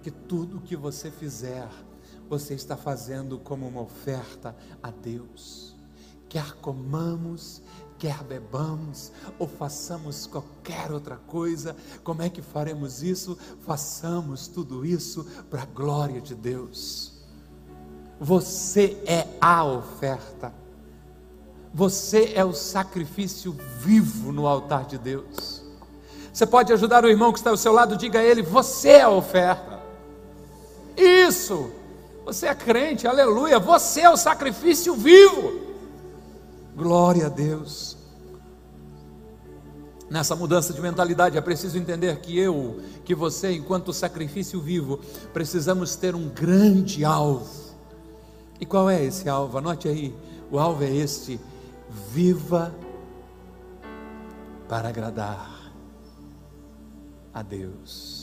que 0.02 0.12
tudo 0.12 0.62
que 0.62 0.76
você 0.76 1.12
fizer, 1.12 1.68
você 2.30 2.54
está 2.54 2.76
fazendo 2.76 3.38
como 3.38 3.68
uma 3.68 3.82
oferta 3.82 4.56
a 4.82 4.90
Deus. 4.90 5.76
Quer 6.30 6.54
comamos, 6.56 7.62
quer 8.00 8.24
bebamos 8.24 9.12
ou 9.38 9.48
façamos 9.48 10.26
qualquer 10.26 10.92
outra 10.92 11.18
coisa, 11.18 11.76
como 12.04 12.22
é 12.22 12.30
que 12.30 12.42
faremos 12.42 13.04
isso? 13.04 13.38
Façamos 13.60 14.48
tudo 14.48 14.86
isso 14.86 15.26
para 15.50 15.64
a 15.64 15.66
glória 15.66 16.22
de 16.22 16.34
Deus. 16.34 17.12
Você 18.20 19.02
é 19.06 19.28
a 19.42 19.66
oferta, 19.66 20.54
você 21.74 22.32
é 22.34 22.46
o 22.46 22.54
sacrifício 22.54 23.56
vivo 23.80 24.32
no 24.32 24.48
altar 24.48 24.86
de 24.86 24.98
Deus. 24.98 25.64
Você 26.32 26.46
pode 26.46 26.72
ajudar 26.72 27.04
o 27.04 27.10
irmão 27.10 27.34
que 27.34 27.40
está 27.40 27.50
ao 27.50 27.58
seu 27.58 27.74
lado, 27.74 27.98
diga 27.98 28.20
a 28.20 28.24
ele: 28.24 28.42
Você 28.42 28.90
é 28.90 29.02
a 29.02 29.10
oferta. 29.10 29.81
Isso, 30.98 31.72
você 32.26 32.48
é 32.48 32.56
crente, 32.56 33.08
aleluia. 33.08 33.60
Você 33.60 34.02
é 34.02 34.10
o 34.10 34.18
sacrifício 34.18 34.94
vivo. 34.96 35.60
Glória 36.76 37.28
a 37.28 37.30
Deus. 37.30 37.98
Nessa 40.10 40.36
mudança 40.36 40.74
de 40.74 40.82
mentalidade 40.82 41.38
é 41.38 41.42
preciso 41.42 41.78
entender 41.78 42.20
que 42.20 42.38
eu, 42.38 42.82
que 43.06 43.16
você, 43.16 43.54
enquanto 43.54 43.94
sacrifício 43.94 44.60
vivo, 44.60 45.00
precisamos 45.34 45.96
ter 45.96 46.16
um 46.16 46.28
grande 46.28 47.06
alvo. 47.06 47.50
E 48.60 48.66
qual 48.66 48.90
é 48.90 49.04
esse 49.04 49.30
alvo? 49.30 49.58
Anote 49.58 49.88
aí: 49.88 50.14
o 50.52 50.60
alvo 50.60 50.84
é 50.84 50.90
este: 50.90 51.40
viva 51.90 52.76
para 54.68 54.90
agradar 54.90 55.72
a 57.34 57.42
Deus. 57.42 58.21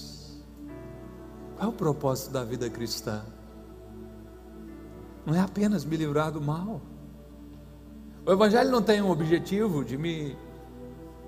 Qual 1.58 1.66
é 1.66 1.72
o 1.72 1.72
propósito 1.72 2.30
da 2.30 2.44
vida 2.44 2.70
cristã? 2.70 3.20
Não 5.26 5.34
é 5.34 5.40
apenas 5.40 5.84
me 5.84 5.96
livrar 5.96 6.30
do 6.30 6.40
mal. 6.40 6.80
O 8.24 8.30
Evangelho 8.30 8.70
não 8.70 8.80
tem 8.80 9.02
um 9.02 9.10
objetivo 9.10 9.84
de 9.84 9.98
me 9.98 10.36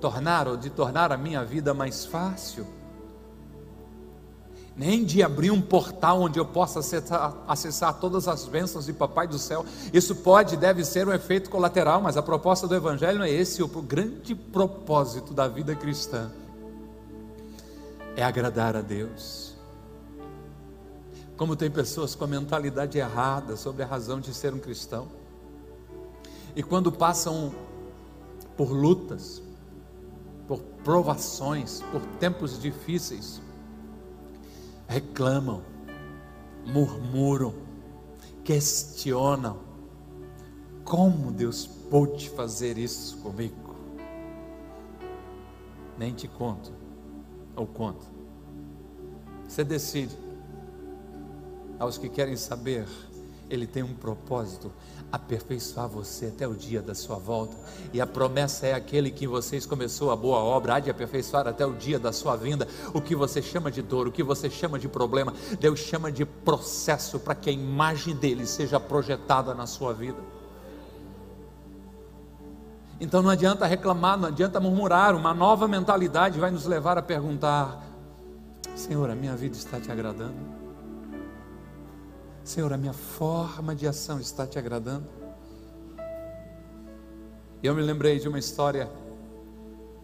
tornar 0.01 0.47
ou 0.47 0.57
de 0.57 0.71
tornar 0.71 1.11
a 1.11 1.17
minha 1.17 1.45
vida 1.45 1.75
mais 1.75 2.07
fácil, 2.07 2.65
nem 4.77 5.05
de 5.05 5.21
abrir 5.21 5.51
um 5.51 5.61
portal 5.61 6.23
onde 6.23 6.39
eu 6.39 6.47
possa 6.47 6.79
acessar, 6.79 7.37
acessar 7.49 7.95
todas 7.99 8.29
as 8.29 8.47
bênçãos 8.47 8.87
de 8.87 8.93
Papai 8.93 9.27
do 9.27 9.39
céu. 9.39 9.67
Isso 9.93 10.15
pode, 10.15 10.57
deve 10.57 10.85
ser 10.85 11.09
um 11.09 11.13
efeito 11.13 11.51
colateral, 11.51 12.01
mas 12.01 12.17
a 12.17 12.23
proposta 12.23 12.69
do 12.69 12.75
Evangelho 12.77 13.19
não 13.19 13.25
é 13.25 13.31
esse 13.31 13.65
o 13.65 13.69
grande 13.69 14.33
propósito 14.37 15.35
da 15.35 15.49
vida 15.49 15.75
cristã 15.75 16.31
é 18.17 18.23
agradar 18.23 18.77
a 18.77 18.81
Deus. 18.81 19.50
Como 21.41 21.57
tem 21.57 21.71
pessoas 21.71 22.15
com 22.15 22.25
a 22.25 22.27
mentalidade 22.27 22.99
errada 22.99 23.57
sobre 23.57 23.83
a 23.83 23.87
razão 23.87 24.21
de 24.21 24.35
ser 24.35 24.53
um 24.53 24.59
cristão, 24.59 25.09
e 26.55 26.63
quando 26.63 26.93
passam 26.93 27.55
por 28.59 28.71
lutas, 28.71 29.43
por 30.47 30.61
provações, 30.85 31.81
por 31.91 32.03
tempos 32.19 32.61
difíceis, 32.61 33.41
reclamam, 34.87 35.63
murmuram, 36.67 37.55
questionam: 38.45 39.61
como 40.85 41.33
Deus 41.33 41.67
pôde 41.67 42.29
fazer 42.29 42.77
isso 42.77 43.17
comigo? 43.17 43.75
Nem 45.97 46.13
te 46.13 46.29
conto 46.29 46.71
ou 47.57 47.67
conta. 47.67 48.05
Você 49.49 49.65
decide. 49.65 50.30
Aos 51.81 51.97
que 51.97 52.11
querem 52.11 52.37
saber, 52.37 52.87
Ele 53.49 53.67
tem 53.67 53.83
um 53.83 53.95
propósito: 53.95 54.71
aperfeiçoar 55.11 55.89
você 55.89 56.27
até 56.27 56.47
o 56.47 56.55
dia 56.55 56.83
da 56.83 56.95
sua 56.95 57.17
volta. 57.17 57.57
E 57.91 58.03
a 58.03 58.07
promessa 58.07 58.67
é 58.67 58.75
aquele 58.75 59.11
que 59.11 59.27
vocês 59.27 59.65
começou 59.65 60.11
a 60.11 60.17
boa 60.17 60.41
obra, 60.41 60.75
há 60.75 60.81
de 60.81 60.91
aperfeiçoar 60.91 61.49
até 61.49 61.65
o 61.65 61.73
dia 61.73 61.99
da 61.99 62.13
sua 62.13 62.37
vinda. 62.37 62.69
O 62.93 63.01
que 63.01 63.17
você 63.17 63.41
chama 63.41 63.71
de 63.71 63.81
dor, 63.81 64.07
o 64.07 64.13
que 64.13 64.23
você 64.23 64.51
chama 64.51 64.79
de 64.79 64.89
problema, 64.89 65.33
Deus 65.59 65.81
chama 65.81 66.13
de 66.13 66.27
processo 66.27 67.19
para 67.19 67.35
que 67.35 67.49
a 67.49 67.53
imagem 67.53 68.15
dele 68.15 68.47
seja 68.47 68.79
projetada 68.79 69.55
na 69.55 69.67
sua 69.67 69.95
vida. 69.95 70.19
Então 73.01 73.23
não 73.23 73.31
adianta 73.31 73.65
reclamar, 73.65 74.19
não 74.19 74.29
adianta 74.29 74.61
murmurar, 74.61 75.15
uma 75.15 75.33
nova 75.33 75.67
mentalidade 75.67 76.39
vai 76.39 76.51
nos 76.51 76.67
levar 76.67 76.99
a 76.99 77.03
perguntar: 77.03 77.83
Senhor, 78.77 79.09
a 79.09 79.15
minha 79.15 79.35
vida 79.35 79.57
está 79.57 79.81
te 79.81 79.91
agradando? 79.91 80.60
Senhor, 82.51 82.73
a 82.73 82.77
minha 82.77 82.93
forma 82.93 83.77
de 83.77 83.87
ação 83.87 84.19
está 84.19 84.45
te 84.45 84.59
agradando? 84.59 85.07
E 87.63 87.67
eu 87.69 87.73
me 87.77 87.81
lembrei 87.81 88.19
de 88.19 88.27
uma 88.27 88.41
história 88.41 88.91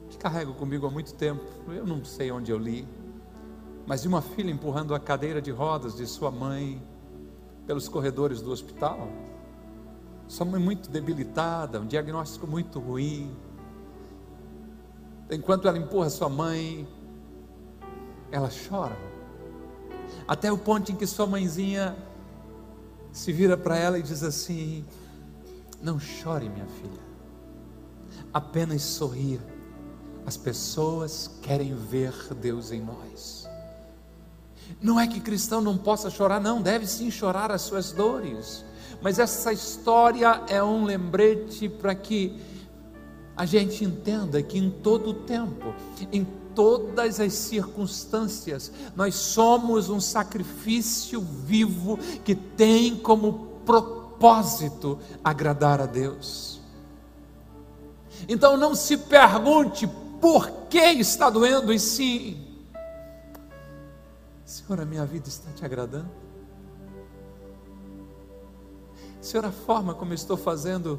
que 0.08 0.16
carrego 0.16 0.54
comigo 0.54 0.86
há 0.86 0.90
muito 0.92 1.12
tempo, 1.14 1.42
eu 1.66 1.84
não 1.84 2.04
sei 2.04 2.30
onde 2.30 2.52
eu 2.52 2.56
li, 2.56 2.86
mas 3.84 4.02
de 4.02 4.06
uma 4.06 4.22
filha 4.22 4.48
empurrando 4.48 4.94
a 4.94 5.00
cadeira 5.00 5.42
de 5.42 5.50
rodas 5.50 5.96
de 5.96 6.06
sua 6.06 6.30
mãe 6.30 6.80
pelos 7.66 7.88
corredores 7.88 8.40
do 8.40 8.52
hospital. 8.52 9.08
Sua 10.28 10.46
mãe 10.46 10.62
muito 10.62 10.88
debilitada, 10.88 11.80
um 11.80 11.86
diagnóstico 11.86 12.46
muito 12.46 12.78
ruim. 12.78 13.36
Enquanto 15.28 15.66
ela 15.66 15.78
empurra 15.78 16.08
sua 16.10 16.28
mãe, 16.28 16.86
ela 18.30 18.48
chora. 18.68 18.96
Até 20.28 20.52
o 20.52 20.56
ponto 20.56 20.92
em 20.92 20.94
que 20.94 21.08
sua 21.08 21.26
mãezinha 21.26 22.05
se 23.16 23.32
vira 23.32 23.56
para 23.56 23.78
ela 23.78 23.98
e 23.98 24.02
diz 24.02 24.22
assim: 24.22 24.84
Não 25.82 25.98
chore, 25.98 26.50
minha 26.50 26.66
filha, 26.66 27.00
apenas 28.32 28.82
sorria. 28.82 29.40
As 30.26 30.36
pessoas 30.36 31.30
querem 31.40 31.74
ver 31.74 32.12
Deus 32.34 32.72
em 32.72 32.82
nós. 32.82 33.48
Não 34.82 35.00
é 35.00 35.06
que 35.06 35.20
cristão 35.20 35.62
não 35.62 35.78
possa 35.78 36.10
chorar, 36.10 36.40
não, 36.40 36.60
deve 36.60 36.86
sim 36.86 37.10
chorar 37.10 37.50
as 37.50 37.62
suas 37.62 37.90
dores. 37.92 38.64
Mas 39.00 39.18
essa 39.18 39.52
história 39.52 40.42
é 40.48 40.62
um 40.62 40.84
lembrete 40.84 41.68
para 41.68 41.94
que 41.94 42.38
a 43.36 43.46
gente 43.46 43.84
entenda 43.84 44.42
que 44.42 44.58
em 44.58 44.68
todo 44.68 45.10
o 45.10 45.14
tempo, 45.14 45.74
em 46.12 46.26
todas 46.56 47.20
as 47.20 47.34
circunstâncias, 47.34 48.72
nós 48.96 49.14
somos 49.14 49.90
um 49.90 50.00
sacrifício 50.00 51.20
vivo 51.20 51.98
que 52.24 52.34
tem 52.34 52.96
como 52.96 53.60
propósito 53.66 54.98
agradar 55.22 55.82
a 55.82 55.86
Deus. 55.86 56.58
Então 58.26 58.56
não 58.56 58.74
se 58.74 58.96
pergunte 58.96 59.86
por 60.20 60.50
que 60.70 60.78
está 60.78 61.28
doendo, 61.28 61.72
e 61.72 61.78
sim, 61.78 62.42
Senhor, 64.46 64.80
a 64.80 64.86
minha 64.86 65.04
vida 65.04 65.28
está 65.28 65.50
te 65.52 65.64
agradando? 65.64 66.08
Senhor, 69.20 69.44
a 69.44 69.52
forma 69.52 69.92
como 69.94 70.12
eu 70.12 70.14
estou 70.14 70.36
fazendo 70.36 70.98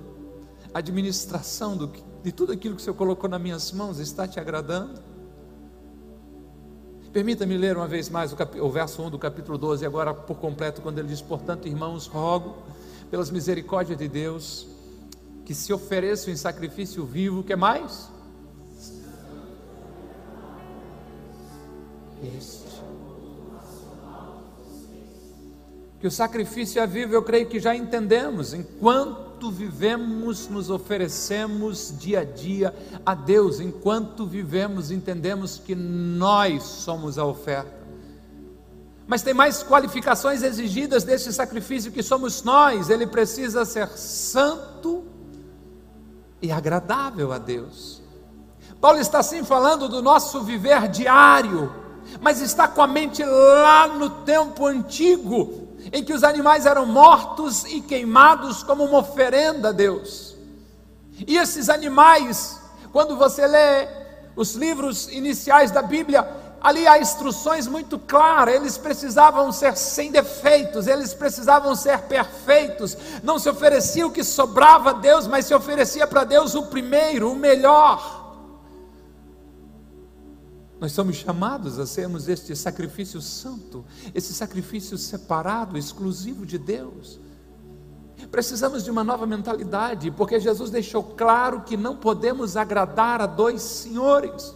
a 0.74 0.80
administração 0.80 1.76
do, 1.76 1.92
de 2.22 2.32
tudo 2.32 2.52
aquilo 2.52 2.76
que 2.76 2.82
o 2.82 2.84
Senhor 2.84 2.96
colocou 2.96 3.28
nas 3.30 3.42
minhas 3.42 3.72
mãos 3.72 4.00
está 4.00 4.28
te 4.28 4.40
agradando? 4.40 5.17
Permita-me 7.18 7.58
ler 7.58 7.76
uma 7.76 7.88
vez 7.88 8.10
mais 8.10 8.32
o, 8.32 8.36
cap, 8.36 8.62
o 8.62 8.70
verso 8.70 9.02
1 9.02 9.10
do 9.10 9.18
capítulo 9.18 9.58
12, 9.58 9.84
agora 9.84 10.14
por 10.14 10.38
completo, 10.38 10.84
quando 10.84 11.00
ele 11.00 11.08
diz: 11.08 11.20
Portanto, 11.20 11.68
irmãos, 11.68 12.06
rogo, 12.06 12.58
pelas 13.10 13.32
misericórdias 13.32 13.98
de 13.98 14.08
Deus, 14.08 14.68
que 15.44 15.56
se 15.56 15.74
ofereçam 15.74 16.32
em 16.32 16.38
sacrifício 16.38 17.04
vivo, 17.04 17.44
que 17.44 17.56
mais? 17.56 18.08
Isso. 22.22 22.84
Que 26.00 26.06
o 26.06 26.12
sacrifício 26.12 26.80
é 26.80 26.86
vivo, 26.86 27.16
eu 27.16 27.24
creio 27.24 27.48
que 27.48 27.60
já 27.60 27.76
entendemos. 27.76 28.54
Enquanto 28.54 29.27
vivemos, 29.52 30.48
nos 30.48 30.70
oferecemos 30.70 31.94
dia 31.98 32.22
a 32.22 32.24
dia 32.24 32.74
a 33.06 33.14
Deus. 33.14 33.60
Enquanto 33.60 34.26
vivemos, 34.26 34.92
entendemos 34.92 35.58
que 35.58 35.76
nós 35.76 36.64
somos 36.64 37.18
a 37.18 37.26
oferta. 37.26 37.78
Mas 39.08 39.22
tem 39.22 39.34
mais 39.34 39.64
qualificações 39.64 40.44
exigidas 40.44 41.04
desse 41.04 41.32
sacrifício 41.32 41.92
que 41.92 42.04
somos 42.04 42.44
nós. 42.44 42.90
Ele 42.90 43.08
precisa 43.08 43.64
ser 43.64 43.88
santo 43.90 45.06
e 46.42 46.52
agradável 46.52 47.32
a 47.32 47.38
Deus. 47.38 48.02
Paulo 48.82 49.00
está 49.00 49.24
sim 49.24 49.44
falando 49.44 49.88
do 49.88 50.02
nosso 50.02 50.42
viver 50.42 50.88
diário, 50.90 51.74
mas 52.22 52.42
está 52.42 52.68
com 52.68 52.82
a 52.82 52.88
mente 52.88 53.24
lá 53.24 53.88
no 53.88 54.10
tempo 54.10 54.66
antigo, 54.66 55.67
em 55.92 56.04
que 56.04 56.14
os 56.14 56.24
animais 56.24 56.66
eram 56.66 56.86
mortos 56.86 57.64
e 57.66 57.82
queimados 57.82 58.64
como 58.64 58.84
uma 58.84 59.00
oferenda 59.00 59.70
a 59.70 59.72
Deus. 59.72 60.36
E 61.26 61.38
esses 61.38 61.70
animais, 61.70 62.60
quando 62.92 63.16
você 63.16 63.46
lê 63.48 63.88
os 64.36 64.54
livros 64.54 65.08
iniciais 65.12 65.72
da 65.72 65.82
Bíblia, 65.82 66.28
ali 66.62 66.88
há 66.88 67.00
instruções 67.00 67.68
muito 67.68 67.98
claras, 67.98 68.56
eles 68.56 68.78
precisavam 68.78 69.52
ser 69.52 69.76
sem 69.78 70.12
defeitos, 70.12 70.88
eles 70.88 71.14
precisavam 71.14 71.76
ser 71.76 72.00
perfeitos, 72.02 72.98
não 73.24 73.40
se 73.40 73.50
oferecia 73.50 74.06
o 74.06 74.12
que 74.12 74.24
sobrava 74.24 74.92
a 74.92 74.94
Deus, 74.94 75.28
mas 75.28 75.46
se 75.46 75.54
oferecia 75.54 76.06
para 76.06 76.24
Deus 76.24 76.56
o 76.56 76.68
primeiro, 76.68 77.32
o 77.32 77.36
melhor. 77.36 78.17
Nós 80.80 80.92
somos 80.92 81.16
chamados 81.16 81.80
a 81.80 81.88
sermos 81.88 82.28
este 82.28 82.56
sacrifício 82.56 83.20
santo, 83.20 83.84
esse 84.14 84.34
sacrifício 84.34 84.98
separado, 84.98 85.78
exclusivo 85.78 86.46
de 86.46 86.58
Deus. 86.58 87.20
Precisamos 88.30 88.84
de 88.84 88.92
uma 88.92 89.04
nova 89.04 89.26
mentalidade, 89.26 90.12
porque 90.12 90.40
Jesus 90.40 90.70
deixou 90.70 91.04
claro 91.04 91.62
que 91.62 91.76
não 91.76 91.96
podemos 91.96 92.56
agradar 92.56 93.22
a 93.22 93.26
dois 93.26 93.62
senhores. 93.62 94.54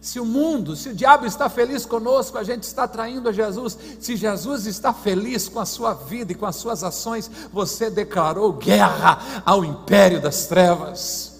Se 0.00 0.18
o 0.18 0.24
mundo, 0.24 0.74
se 0.74 0.88
o 0.88 0.94
diabo 0.94 1.26
está 1.26 1.48
feliz 1.48 1.86
conosco, 1.86 2.36
a 2.36 2.42
gente 2.42 2.64
está 2.64 2.88
traindo 2.88 3.28
a 3.28 3.32
Jesus. 3.32 3.78
Se 4.00 4.16
Jesus 4.16 4.66
está 4.66 4.92
feliz 4.92 5.48
com 5.48 5.60
a 5.60 5.64
sua 5.64 5.94
vida 5.94 6.32
e 6.32 6.34
com 6.34 6.44
as 6.46 6.56
suas 6.56 6.82
ações, 6.82 7.30
você 7.52 7.88
declarou 7.88 8.52
guerra 8.52 9.42
ao 9.46 9.64
império 9.64 10.20
das 10.20 10.46
trevas. 10.46 11.31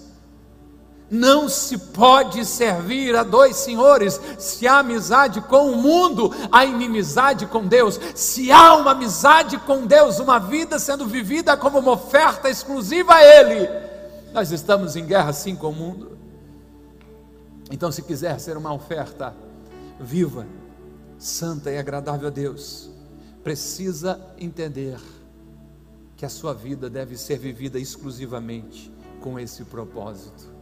Não 1.13 1.47
se 1.47 1.77
pode 1.77 2.43
servir 2.43 3.15
a 3.15 3.21
dois 3.21 3.57
senhores. 3.57 4.19
Se 4.39 4.65
há 4.67 4.79
amizade 4.79 5.41
com 5.41 5.69
o 5.69 5.77
mundo, 5.77 6.33
há 6.51 6.65
inimizade 6.65 7.45
com 7.45 7.67
Deus. 7.67 7.99
Se 8.15 8.51
há 8.51 8.75
uma 8.77 8.93
amizade 8.93 9.59
com 9.59 9.85
Deus, 9.85 10.17
uma 10.17 10.39
vida 10.39 10.79
sendo 10.79 11.05
vivida 11.05 11.55
como 11.55 11.77
uma 11.77 11.91
oferta 11.91 12.49
exclusiva 12.49 13.13
a 13.13 13.23
Ele, 13.23 13.69
nós 14.33 14.51
estamos 14.51 14.95
em 14.95 15.05
guerra 15.05 15.31
sim 15.33 15.55
com 15.55 15.69
o 15.69 15.75
mundo. 15.75 16.17
Então, 17.69 17.91
se 17.91 18.01
quiser 18.01 18.39
ser 18.39 18.57
uma 18.57 18.73
oferta 18.73 19.35
viva, 19.99 20.47
santa 21.19 21.69
e 21.69 21.77
agradável 21.77 22.29
a 22.29 22.31
Deus, 22.31 22.89
precisa 23.43 24.19
entender 24.39 24.97
que 26.17 26.25
a 26.25 26.29
sua 26.29 26.55
vida 26.55 26.89
deve 26.89 27.15
ser 27.17 27.37
vivida 27.37 27.77
exclusivamente 27.77 28.91
com 29.21 29.39
esse 29.39 29.63
propósito. 29.63 30.52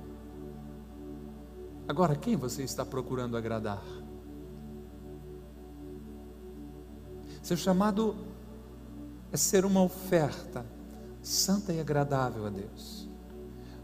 Agora, 1.91 2.15
quem 2.15 2.37
você 2.37 2.63
está 2.63 2.85
procurando 2.85 3.35
agradar? 3.35 3.83
Seu 7.43 7.57
chamado 7.57 8.15
é 9.29 9.35
ser 9.35 9.65
uma 9.65 9.83
oferta 9.83 10.65
santa 11.21 11.73
e 11.73 11.81
agradável 11.81 12.45
a 12.45 12.49
Deus. 12.49 13.09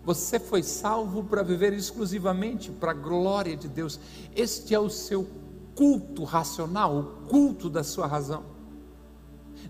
Você 0.06 0.40
foi 0.40 0.64
salvo 0.64 1.22
para 1.22 1.44
viver 1.44 1.74
exclusivamente 1.74 2.72
para 2.72 2.92
a 2.92 2.94
glória 2.94 3.58
de 3.58 3.68
Deus. 3.68 4.00
Este 4.34 4.74
é 4.74 4.80
o 4.80 4.90
seu 4.90 5.28
culto 5.76 6.24
racional, 6.24 6.98
o 6.98 7.04
culto 7.28 7.70
da 7.70 7.84
sua 7.84 8.08
razão 8.08 8.57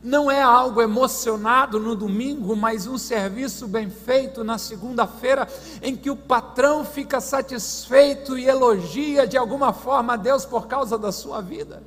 não 0.04 0.30
é 0.30 0.42
algo 0.42 0.82
emocionado 0.82 1.80
no 1.80 1.96
domingo, 1.96 2.56
mas 2.56 2.88
um 2.88 2.98
serviço 2.98 3.68
bem 3.68 3.90
feito 3.90 4.44
na 4.44 4.58
segunda-feira, 4.58 5.48
em 5.82 5.96
que 5.96 6.10
o 6.10 6.16
patrão 6.16 6.86
fica 6.86 7.20
satisfeito 7.20 8.38
e 8.38 8.46
elogia 8.46 9.28
de 9.28 9.38
alguma 9.38 9.74
forma 9.74 10.14
a 10.14 10.18
Deus 10.18 10.46
por 10.46 10.68
causa 10.68 10.98
da 10.98 11.12
sua 11.12 11.42
vida. 11.42 11.84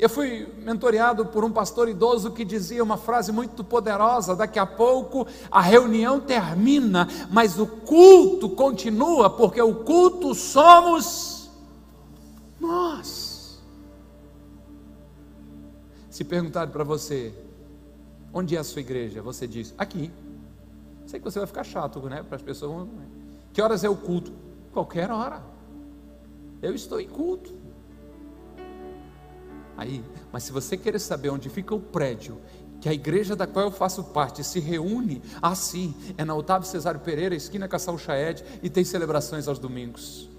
Eu 0.00 0.08
fui 0.08 0.48
mentoreado 0.64 1.26
por 1.26 1.44
um 1.44 1.52
pastor 1.52 1.86
idoso 1.86 2.30
que 2.30 2.42
dizia 2.42 2.82
uma 2.82 2.96
frase 2.96 3.30
muito 3.30 3.62
poderosa: 3.62 4.34
daqui 4.34 4.58
a 4.58 4.64
pouco 4.64 5.26
a 5.50 5.60
reunião 5.60 6.18
termina, 6.18 7.06
mas 7.30 7.58
o 7.58 7.66
culto 7.66 8.48
continua, 8.48 9.28
porque 9.28 9.60
o 9.60 9.84
culto 9.84 10.34
somos 10.34 11.50
nós. 12.58 13.29
Se 16.20 16.24
perguntarem 16.24 16.70
para 16.70 16.84
você, 16.84 17.32
onde 18.30 18.54
é 18.54 18.58
a 18.58 18.62
sua 18.62 18.80
igreja? 18.80 19.22
Você 19.22 19.46
diz, 19.46 19.74
aqui. 19.78 20.12
Sei 21.06 21.18
que 21.18 21.24
você 21.24 21.38
vai 21.38 21.46
ficar 21.46 21.64
chato, 21.64 21.98
né? 22.10 22.22
Para 22.22 22.36
as 22.36 22.42
pessoas. 22.42 22.86
Que 23.54 23.62
horas 23.62 23.84
é 23.84 23.88
o 23.88 23.96
culto? 23.96 24.30
Qualquer 24.70 25.10
hora. 25.10 25.42
Eu 26.60 26.74
estou 26.74 27.00
em 27.00 27.08
culto. 27.08 27.54
Aí, 29.78 30.04
mas 30.30 30.42
se 30.42 30.52
você 30.52 30.76
querer 30.76 30.98
saber 30.98 31.30
onde 31.30 31.48
fica 31.48 31.74
o 31.74 31.80
prédio 31.80 32.38
que 32.82 32.88
a 32.90 32.92
igreja 32.92 33.34
da 33.34 33.46
qual 33.46 33.64
eu 33.64 33.72
faço 33.72 34.04
parte 34.04 34.44
se 34.44 34.60
reúne 34.60 35.22
assim, 35.40 35.94
é 36.18 36.24
na 36.24 36.34
Otávio 36.34 36.68
Cesário 36.68 37.00
Pereira, 37.00 37.34
esquina 37.34 37.66
Caçal 37.66 37.96
Chaed, 37.96 38.44
e 38.62 38.68
tem 38.68 38.84
celebrações 38.84 39.48
aos 39.48 39.58
domingos 39.58 40.29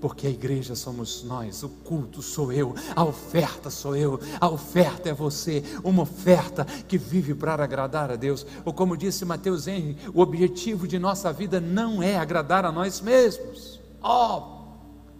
porque 0.00 0.26
a 0.26 0.30
igreja 0.30 0.74
somos 0.74 1.22
nós, 1.22 1.62
o 1.62 1.68
culto 1.68 2.20
sou 2.20 2.52
eu, 2.52 2.74
a 2.94 3.04
oferta 3.04 3.70
sou 3.70 3.96
eu, 3.96 4.20
a 4.40 4.48
oferta 4.48 5.08
é 5.08 5.14
você, 5.14 5.62
uma 5.82 6.02
oferta 6.02 6.64
que 6.64 6.98
vive 6.98 7.34
para 7.34 7.64
agradar 7.64 8.10
a 8.10 8.16
Deus. 8.16 8.46
Ou 8.64 8.72
como 8.72 8.96
disse 8.96 9.24
Mateus 9.24 9.66
Henry, 9.66 9.96
o 10.12 10.20
objetivo 10.20 10.86
de 10.86 10.98
nossa 10.98 11.32
vida 11.32 11.60
não 11.60 12.02
é 12.02 12.16
agradar 12.16 12.64
a 12.64 12.72
nós 12.72 13.00
mesmos. 13.00 13.80
Oh, 14.02 14.42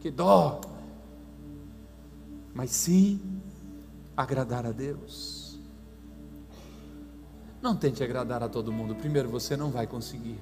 que 0.00 0.10
dó! 0.10 0.60
Mas 2.54 2.70
sim 2.70 3.20
agradar 4.16 4.66
a 4.66 4.72
Deus. 4.72 5.58
Não 7.60 7.74
tente 7.74 8.04
agradar 8.04 8.42
a 8.42 8.48
todo 8.48 8.72
mundo, 8.72 8.94
primeiro 8.94 9.28
você 9.28 9.56
não 9.56 9.70
vai 9.70 9.86
conseguir. 9.86 10.38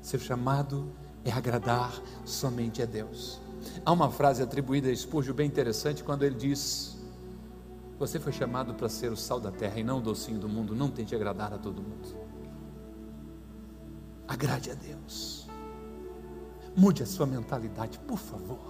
Seu 0.00 0.18
chamado 0.18 0.90
é 1.24 1.32
agradar 1.32 1.92
somente 2.24 2.82
a 2.82 2.86
Deus. 2.86 3.40
Há 3.84 3.92
uma 3.92 4.10
frase 4.10 4.42
atribuída 4.42 4.88
a 4.88 4.96
Spurgeon 4.96 5.34
bem 5.34 5.46
interessante 5.46 6.02
quando 6.02 6.22
ele 6.22 6.34
diz: 6.34 6.98
Você 7.98 8.18
foi 8.18 8.32
chamado 8.32 8.74
para 8.74 8.88
ser 8.88 9.12
o 9.12 9.16
sal 9.16 9.40
da 9.40 9.50
terra 9.50 9.78
e 9.78 9.84
não 9.84 9.98
o 9.98 10.02
docinho 10.02 10.38
do 10.38 10.48
mundo, 10.48 10.74
não 10.74 10.90
tente 10.90 11.14
agradar 11.14 11.52
a 11.52 11.58
todo 11.58 11.82
mundo. 11.82 12.16
Agrade 14.26 14.70
a 14.70 14.74
Deus. 14.74 15.48
Mude 16.76 17.02
a 17.02 17.06
sua 17.06 17.26
mentalidade, 17.26 17.98
por 17.98 18.18
favor. 18.18 18.69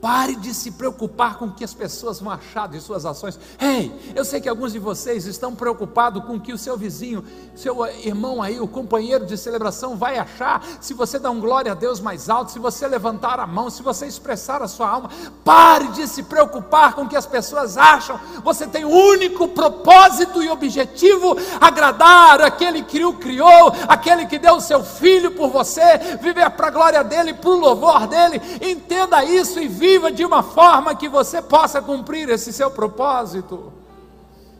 Pare 0.00 0.34
de 0.34 0.54
se 0.54 0.70
preocupar 0.70 1.36
com 1.36 1.44
o 1.44 1.52
que 1.52 1.62
as 1.62 1.74
pessoas 1.74 2.20
vão 2.20 2.32
achar 2.32 2.66
de 2.66 2.80
suas 2.80 3.04
ações. 3.04 3.38
Ei, 3.60 3.68
hey, 3.68 4.12
eu 4.14 4.24
sei 4.24 4.40
que 4.40 4.48
alguns 4.48 4.72
de 4.72 4.78
vocês 4.78 5.26
estão 5.26 5.54
preocupados 5.54 6.24
com 6.24 6.36
o 6.36 6.40
que 6.40 6.54
o 6.54 6.58
seu 6.58 6.74
vizinho, 6.74 7.22
seu 7.54 7.84
irmão 8.02 8.40
aí, 8.40 8.58
o 8.58 8.66
companheiro 8.66 9.26
de 9.26 9.36
celebração 9.36 9.98
vai 9.98 10.16
achar. 10.16 10.64
Se 10.80 10.94
você 10.94 11.18
dá 11.18 11.30
um 11.30 11.38
glória 11.38 11.72
a 11.72 11.74
Deus 11.74 12.00
mais 12.00 12.30
alto, 12.30 12.50
se 12.50 12.58
você 12.58 12.88
levantar 12.88 13.38
a 13.38 13.46
mão, 13.46 13.68
se 13.68 13.82
você 13.82 14.06
expressar 14.06 14.62
a 14.62 14.68
sua 14.68 14.88
alma, 14.88 15.10
pare 15.44 15.88
de 15.88 16.08
se 16.08 16.22
preocupar 16.22 16.94
com 16.94 17.02
o 17.02 17.08
que 17.08 17.16
as 17.16 17.26
pessoas 17.26 17.76
acham. 17.76 18.18
Você 18.42 18.66
tem 18.66 18.86
um 18.86 18.94
único 18.94 19.48
propósito 19.48 20.42
e 20.42 20.48
objetivo: 20.48 21.36
agradar 21.60 22.40
aquele 22.40 22.82
que 22.82 23.04
o 23.04 23.12
criou, 23.18 23.74
aquele 23.86 24.24
que 24.24 24.38
deu 24.38 24.54
o 24.54 24.62
seu 24.62 24.82
filho 24.82 25.32
por 25.32 25.50
você, 25.50 25.98
viver 26.22 26.48
para 26.52 26.68
a 26.68 26.70
glória 26.70 27.04
dele, 27.04 27.34
para 27.34 27.50
o 27.50 27.60
louvor 27.60 28.06
dele. 28.06 28.40
Entenda 28.62 29.22
isso 29.22 29.60
e 29.60 29.68
viva 29.68 29.89
viva 29.90 30.12
de 30.12 30.24
uma 30.24 30.42
forma 30.42 30.94
que 30.94 31.08
você 31.08 31.42
possa 31.42 31.82
cumprir 31.82 32.28
esse 32.28 32.52
seu 32.52 32.70
propósito. 32.70 33.72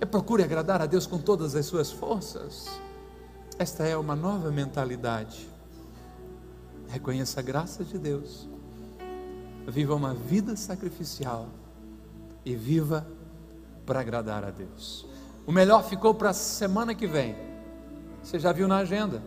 E 0.01 0.07
procure 0.07 0.43
agradar 0.43 0.83
a 0.83 0.87
Deus 0.87 1.07
com 1.07 1.19
todas 1.19 1.55
as 1.55 1.67
suas 1.67 1.93
forças. 1.93 2.67
Esta 3.59 3.87
é 3.87 3.97
uma 3.97 4.17
nova 4.17 4.51
mentalidade. 4.51 5.49
Reconheça 6.89 7.39
a 7.39 7.43
graça 7.43 7.85
de 7.85 7.97
Deus. 7.97 8.49
Viva 9.69 9.95
uma 9.95 10.15
vida 10.15 10.57
sacrificial 10.57 11.47
e 12.45 12.57
viva 12.57 13.07
para 13.87 14.01
agradar 14.01 14.43
a 14.43 14.51
Deus. 14.51 15.07
O 15.47 15.53
melhor 15.53 15.85
ficou 15.85 16.13
para 16.13 16.31
a 16.31 16.35
semana 16.35 16.93
que 16.93 17.07
vem. 17.07 17.37
Você 18.23 18.39
já 18.39 18.51
viu 18.51 18.67
na 18.67 18.79
agenda. 18.79 19.23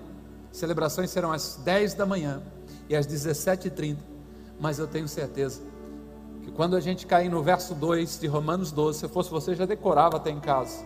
Celebrações 0.52 1.12
serão 1.12 1.32
às 1.32 1.56
10 1.64 1.94
da 1.94 2.06
manhã 2.06 2.42
e 2.90 2.96
às 2.96 3.08
17h30. 3.08 3.98
Mas 4.60 4.80
eu 4.80 4.88
tenho 4.88 5.08
certeza 5.08 5.73
que 6.44 6.52
quando 6.52 6.76
a 6.76 6.80
gente 6.80 7.06
cair 7.08 7.30
no 7.30 7.42
verso 7.42 7.74
2 7.74 8.20
de 8.20 8.28
Romanos 8.28 8.72
12, 8.72 9.00
se 9.00 9.08
fosse 9.08 9.30
você 9.30 9.56
já 9.56 9.66
decorava 9.66 10.18
até 10.18 10.30
em 10.30 10.40
casa, 10.40 10.84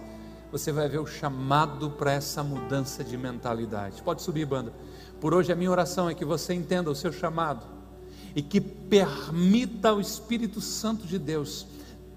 você 0.51 0.71
vai 0.71 0.87
ver 0.87 0.99
o 0.99 1.05
chamado 1.05 1.89
para 1.91 2.13
essa 2.13 2.43
mudança 2.43 3.03
de 3.03 3.17
mentalidade. 3.17 4.01
Pode 4.01 4.21
subir, 4.21 4.45
banda. 4.45 4.71
Por 5.19 5.33
hoje 5.33 5.51
a 5.51 5.55
minha 5.55 5.71
oração 5.71 6.09
é 6.09 6.13
que 6.13 6.23
você 6.23 6.53
entenda 6.53 6.89
o 6.89 6.95
seu 6.95 7.11
chamado 7.11 7.65
e 8.35 8.41
que 8.41 8.61
permita 8.61 9.89
ao 9.89 9.99
Espírito 9.99 10.61
Santo 10.61 11.05
de 11.07 11.17
Deus 11.17 11.65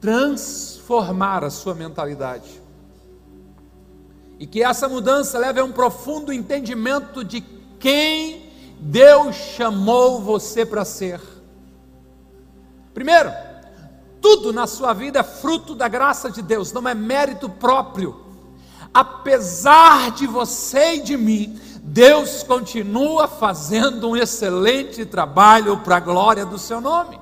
transformar 0.01 1.45
a 1.45 1.51
sua 1.51 1.75
mentalidade. 1.75 2.61
e 4.39 4.47
que 4.47 4.63
essa 4.63 4.89
mudança 4.89 5.39
leve 5.39 5.61
a 5.61 5.65
um 5.65 5.71
profundo 5.71 6.33
entendimento 6.33 7.23
de 7.23 7.43
quem 7.79 8.51
Deus 8.81 9.37
chamou 9.37 10.19
você 10.23 10.65
para 10.65 10.83
ser. 10.83 11.21
Primeiro, 12.93 13.33
tudo 14.21 14.53
na 14.53 14.67
sua 14.67 14.93
vida 14.93 15.21
é 15.21 15.23
fruto 15.23 15.75
da 15.75 15.89
graça 15.89 16.31
de 16.31 16.43
Deus, 16.43 16.73
não 16.73 16.89
é 16.89 16.95
mérito 16.95 17.49
próprio. 17.49 18.25
Apesar 18.93 20.11
de 20.11 20.27
você 20.27 20.95
e 20.95 21.03
de 21.03 21.17
mim, 21.17 21.61
Deus 21.83 22.43
continua 22.43 23.27
fazendo 23.27 24.11
um 24.11 24.17
excelente 24.17 25.05
trabalho 25.07 25.79
para 25.79 25.97
a 25.97 26.01
glória 26.01 26.45
do 26.45 26.59
seu 26.59 26.81
nome. 26.81 27.19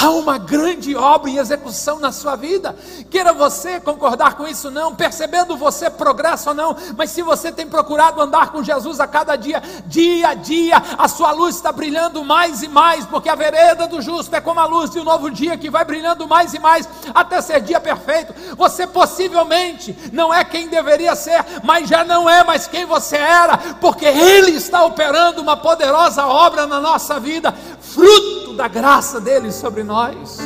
Há 0.00 0.08
uma 0.08 0.38
grande 0.38 0.96
obra 0.96 1.28
em 1.28 1.36
execução 1.36 1.98
na 1.98 2.10
sua 2.10 2.34
vida. 2.34 2.74
Queira 3.10 3.34
você 3.34 3.78
concordar 3.78 4.34
com 4.34 4.48
isso 4.48 4.70
não, 4.70 4.94
percebendo 4.94 5.58
você 5.58 5.90
progresso 5.90 6.48
ou 6.48 6.54
não, 6.54 6.74
mas 6.96 7.10
se 7.10 7.20
você 7.20 7.52
tem 7.52 7.66
procurado 7.66 8.18
andar 8.18 8.50
com 8.50 8.62
Jesus 8.62 8.98
a 8.98 9.06
cada 9.06 9.36
dia, 9.36 9.62
dia 9.84 10.28
a 10.28 10.34
dia, 10.34 10.82
a 10.96 11.06
sua 11.06 11.32
luz 11.32 11.56
está 11.56 11.70
brilhando 11.70 12.24
mais 12.24 12.62
e 12.62 12.68
mais, 12.68 13.04
porque 13.04 13.28
a 13.28 13.34
vereda 13.34 13.86
do 13.86 14.00
justo 14.00 14.34
é 14.34 14.40
como 14.40 14.58
a 14.58 14.64
luz 14.64 14.88
de 14.90 14.98
um 14.98 15.04
novo 15.04 15.30
dia 15.30 15.58
que 15.58 15.68
vai 15.68 15.84
brilhando 15.84 16.26
mais 16.26 16.54
e 16.54 16.58
mais 16.58 16.88
até 17.12 17.42
ser 17.42 17.60
dia 17.60 17.78
perfeito. 17.78 18.34
Você 18.56 18.86
possivelmente 18.86 19.94
não 20.14 20.32
é 20.32 20.42
quem 20.44 20.68
deveria 20.68 21.14
ser, 21.14 21.44
mas 21.62 21.86
já 21.86 22.04
não 22.04 22.26
é 22.26 22.42
mais 22.42 22.66
quem 22.66 22.86
você 22.86 23.16
era, 23.16 23.58
porque 23.80 24.06
ele 24.06 24.52
está 24.52 24.82
operando 24.82 25.42
uma 25.42 25.58
poderosa 25.58 26.24
obra 26.24 26.66
na 26.66 26.80
nossa 26.80 27.20
vida, 27.20 27.54
fruto 27.80 28.49
da 28.60 28.68
graça 28.68 29.18
dele 29.18 29.50
sobre 29.50 29.82
nós, 29.82 30.38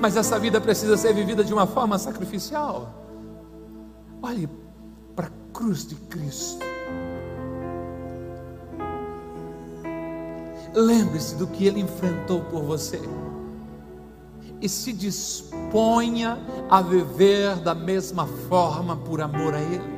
mas 0.00 0.16
essa 0.16 0.36
vida 0.40 0.60
precisa 0.60 0.96
ser 0.96 1.14
vivida 1.14 1.44
de 1.44 1.54
uma 1.54 1.68
forma 1.68 1.96
sacrificial. 1.96 2.92
Olhe 4.20 4.48
para 5.14 5.28
a 5.28 5.30
cruz 5.52 5.86
de 5.86 5.94
Cristo. 5.94 6.66
Lembre-se 10.74 11.36
do 11.36 11.46
que 11.46 11.64
ele 11.64 11.78
enfrentou 11.78 12.40
por 12.40 12.64
você. 12.64 13.00
E 14.60 14.68
se 14.68 14.92
disponha 14.92 16.40
a 16.68 16.82
viver 16.82 17.54
da 17.60 17.72
mesma 17.72 18.26
forma 18.48 18.96
por 18.96 19.20
amor 19.20 19.54
a 19.54 19.60
Ele. 19.60 19.96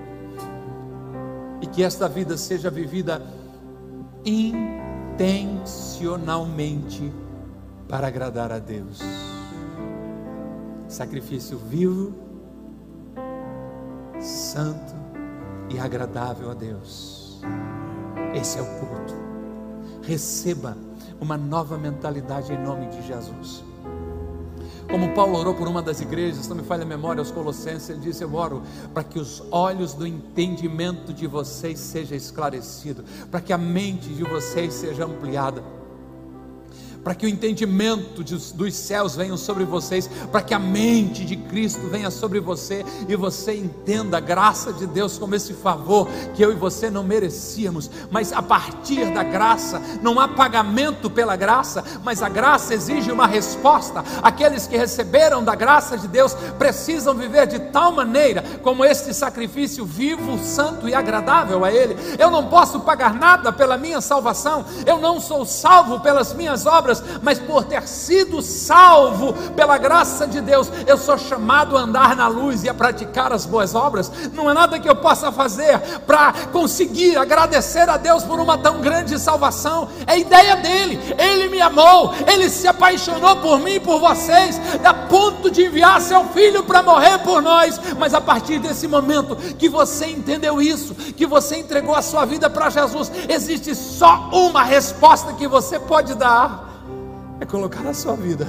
E 1.63 1.67
que 1.67 1.83
esta 1.83 2.07
vida 2.07 2.37
seja 2.37 2.69
vivida 2.69 3.23
intencionalmente 4.27 7.11
para 7.91 8.07
agradar 8.07 8.53
a 8.53 8.61
Deus. 8.61 9.01
Sacrifício 10.89 11.59
vivo, 11.59 12.15
santo 14.21 14.95
e 15.69 15.79
agradável 15.79 16.53
a 16.53 16.55
Deus. 16.55 17.41
Esse 18.33 18.59
é 18.59 18.63
o 18.63 18.67
culto. 18.67 19.15
Receba 20.03 20.79
uma 21.21 21.37
nova 21.37 21.77
mentalidade 21.77 22.53
em 22.53 22.63
nome 22.63 22.87
de 22.87 23.05
Jesus. 23.07 23.65
Como 24.89 25.13
Paulo 25.15 25.39
orou 25.39 25.55
por 25.55 25.69
uma 25.69 25.83
das 25.83 26.01
igrejas, 26.01 26.49
não 26.49 26.57
me 26.57 26.63
falha 26.63 26.83
a 26.83 26.87
memória, 26.87 27.21
aos 27.21 27.31
Colossenses, 27.31 27.91
ele 27.91 28.01
disse: 28.01 28.25
Eu 28.25 28.35
oro 28.35 28.63
para 28.93 29.05
que 29.05 29.19
os 29.19 29.43
olhos 29.51 29.95
do 29.95 30.07
entendimento 30.07 31.13
de 31.13 31.27
vocês 31.27 31.79
sejam 31.79 32.17
esclarecidos, 32.17 33.05
para 33.31 33.41
que 33.41 33.53
a 33.53 33.59
mente 33.59 34.09
de 34.09 34.25
vocês 34.25 34.75
seja 34.75 35.05
ampliada 35.05 35.63
para 37.03 37.15
que 37.15 37.27
o 37.27 37.29
entendimento 37.29 38.23
dos 38.23 38.75
céus 38.75 39.17
venha 39.17 39.37
sobre 39.37 39.65
vocês, 39.65 40.09
para 40.31 40.43
que 40.43 40.55
a 40.55 40.59
mente 40.59 41.25
de 41.25 41.37
Cristo 41.37 41.89
venha 41.89 42.11
sobre 42.11 42.41
você 42.41 42.85
e 43.09 43.17
você 43.17 43.55
entenda 43.55 44.19
a 44.19 44.21
graça 44.21 44.73
de 44.73 44.87
Deus 44.87 45.19
como 45.19 45.35
esse 45.35 45.55
favor 45.55 46.09
que 46.35 46.43
eu 46.43 46.53
e 46.53 46.55
você 46.55 46.91
não 46.91 47.03
merecíamos, 47.03 47.91
mas 48.11 48.33
a 48.33 48.43
partir 48.43 49.13
da 49.13 49.23
graça, 49.23 49.81
não 50.03 50.19
há 50.21 50.29
pagamento 50.29 51.09
pela 51.11 51.37
graça, 51.37 51.83
mas 52.05 52.23
a 52.23 52.29
graça 52.29 52.75
exige 52.75 53.11
uma 53.11 53.27
resposta. 53.27 54.05
Aqueles 54.23 54.67
que 54.67 54.77
receberam 54.77 55.43
da 55.43 55.55
graça 55.55 55.97
de 55.97 56.09
Deus 56.09 56.35
precisam 56.59 57.15
viver 57.15 57.47
de 57.47 57.59
tal 57.59 57.93
maneira 57.93 58.43
como 58.63 58.85
este 58.85 59.15
sacrifício 59.15 59.85
vivo, 59.85 60.39
santo 60.39 60.89
e 60.89 60.95
agradável 60.95 61.65
a 61.65 61.73
Ele. 61.73 61.97
Eu 62.19 62.31
não 62.31 62.47
posso 62.47 62.81
pagar 62.81 63.15
nada 63.15 63.53
pela 63.53 63.77
minha 63.77 64.01
salvação, 64.01 64.65
eu 64.87 64.99
não 64.99 65.21
sou 65.21 65.45
salvo 65.45 66.01
pelas 66.01 66.35
minhas 66.35 66.67
obras 66.67 66.90
obras, 66.91 67.03
mas 67.23 67.39
por 67.39 67.65
ter 67.65 67.87
sido 67.87 68.43
salvo 68.43 69.33
pela 69.55 69.79
graça 69.79 70.27
de 70.27 70.41
Deus, 70.41 70.71
eu 70.87 70.99
sou 70.99 71.17
chamado 71.17 71.77
a 71.77 71.83
andar 71.83 72.17
na 72.17 72.27
luz 72.27 72.65
e 72.65 72.69
a 72.69 72.75
praticar 72.75 73.33
as 73.33 73.47
boas 73.47 73.75
obras. 73.75 74.11
Não 74.33 74.51
é 74.51 74.55
nada 74.55 74.79
que 74.79 74.89
eu 74.89 74.97
possa 74.97 75.31
fazer 75.31 75.79
para 76.07 76.33
conseguir 76.53 77.17
agradecer 77.17 77.89
a 77.89 77.97
Deus 77.97 78.25
por 78.25 78.41
uma 78.41 78.59
tão 78.59 78.81
grande 78.81 79.19
salvação. 79.19 79.89
É 80.07 80.19
ideia 80.19 80.57
dele. 80.57 80.99
Ele 81.19 81.49
me 81.49 81.61
amou, 81.61 82.13
ele 82.27 82.51
se 82.51 82.67
apaixonou 82.67 83.37
por 83.37 83.61
mim 83.61 83.75
e 83.75 83.81
por 83.81 84.01
vocês, 84.01 84.61
a 84.85 84.93
ponto 84.93 85.51
de 85.51 85.65
enviar 85.65 86.01
seu 86.01 86.25
filho 86.25 86.65
para 86.65 86.83
morrer 86.83 87.19
por 87.19 87.41
nós. 87.41 87.81
Mas 87.99 88.15
a 88.15 88.21
partir 88.21 88.59
desse 88.59 88.89
momento 88.89 89.37
que 89.37 89.69
você 89.69 90.07
entendeu 90.07 90.61
isso, 90.61 90.95
que 90.95 91.27
você 91.27 91.57
entregou 91.57 91.95
a 91.95 92.03
sua 92.03 92.25
vida 92.25 92.51
para 92.51 92.71
Jesus, 92.71 93.11
existe 93.29 93.75
só 93.75 94.29
uma 94.33 94.63
resposta 94.63 95.33
que 95.35 95.47
você 95.47 95.79
pode 95.79 96.15
dar 96.15 96.71
é 97.41 97.47
colocar 97.47 97.87
a 97.89 97.95
sua 97.95 98.15
vida 98.15 98.47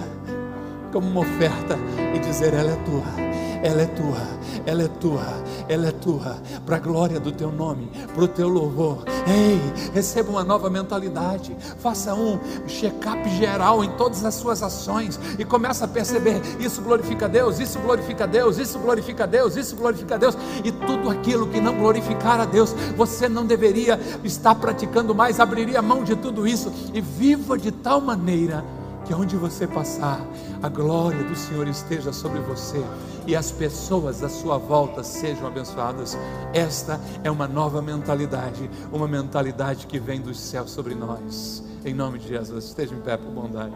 como 0.91 1.07
uma 1.07 1.21
oferta 1.21 1.77
e 2.13 2.19
dizer: 2.19 2.53
ela 2.53 2.71
é 2.71 2.75
tua. 2.75 3.31
Ela 3.63 3.83
é 3.83 3.85
tua, 3.85 4.17
ela 4.65 4.81
é 4.81 4.87
tua, 4.87 5.43
ela 5.69 5.87
é 5.87 5.91
tua, 5.91 6.41
para 6.65 6.77
a 6.77 6.79
glória 6.79 7.19
do 7.19 7.31
teu 7.31 7.51
nome, 7.51 7.91
para 8.11 8.23
o 8.23 8.27
teu 8.27 8.47
louvor. 8.49 9.03
Ei, 9.27 9.61
receba 9.93 10.31
uma 10.31 10.43
nova 10.43 10.67
mentalidade, 10.67 11.55
faça 11.77 12.11
um 12.15 12.39
check-up 12.65 13.29
geral 13.37 13.83
em 13.83 13.91
todas 13.91 14.25
as 14.25 14.33
suas 14.33 14.63
ações 14.63 15.19
e 15.37 15.45
começa 15.45 15.85
a 15.85 15.87
perceber: 15.87 16.41
isso 16.59 16.81
glorifica 16.81 17.29
Deus, 17.29 17.59
isso 17.59 17.77
glorifica 17.77 18.25
Deus, 18.25 18.57
isso 18.57 18.79
glorifica 18.79 19.27
Deus, 19.27 19.55
isso 19.55 19.75
glorifica 19.75 20.17
Deus, 20.17 20.35
e 20.63 20.71
tudo 20.71 21.11
aquilo 21.11 21.45
que 21.45 21.61
não 21.61 21.77
glorificar 21.77 22.41
a 22.41 22.45
Deus, 22.45 22.73
você 22.97 23.29
não 23.29 23.45
deveria 23.45 23.99
estar 24.23 24.55
praticando 24.55 25.13
mais, 25.13 25.39
abriria 25.39 25.83
mão 25.83 26.03
de 26.03 26.15
tudo 26.15 26.47
isso 26.47 26.73
e 26.95 26.99
viva 26.99 27.59
de 27.59 27.71
tal 27.71 28.01
maneira 28.01 28.80
que 29.11 29.15
onde 29.15 29.35
você 29.35 29.67
passar, 29.67 30.25
a 30.63 30.69
glória 30.69 31.21
do 31.21 31.35
Senhor 31.35 31.67
esteja 31.67 32.13
sobre 32.13 32.39
você 32.39 32.81
e 33.27 33.35
as 33.35 33.51
pessoas 33.51 34.23
à 34.23 34.29
sua 34.29 34.57
volta 34.57 35.03
sejam 35.03 35.45
abençoadas. 35.45 36.17
Esta 36.53 36.97
é 37.21 37.29
uma 37.29 37.45
nova 37.45 37.81
mentalidade, 37.81 38.71
uma 38.89 39.09
mentalidade 39.09 39.85
que 39.85 39.99
vem 39.99 40.21
dos 40.21 40.39
céus 40.39 40.71
sobre 40.71 40.95
nós. 40.95 41.61
Em 41.83 41.93
nome 41.93 42.19
de 42.19 42.29
Jesus, 42.29 42.63
esteja 42.63 42.95
em 42.95 43.01
pé 43.01 43.17
por 43.17 43.29
bondade. 43.31 43.75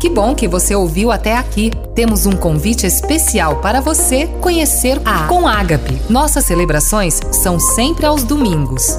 Que 0.00 0.08
bom 0.08 0.34
que 0.34 0.48
você 0.48 0.74
ouviu 0.74 1.12
até 1.12 1.36
aqui. 1.36 1.70
Temos 1.94 2.24
um 2.24 2.32
convite 2.32 2.86
especial 2.86 3.60
para 3.60 3.82
você 3.82 4.26
conhecer 4.40 5.02
a 5.04 5.26
Com 5.28 5.46
Ágape. 5.46 6.00
Nossas 6.08 6.46
celebrações 6.46 7.20
são 7.30 7.60
sempre 7.60 8.06
aos 8.06 8.24
domingos, 8.24 8.98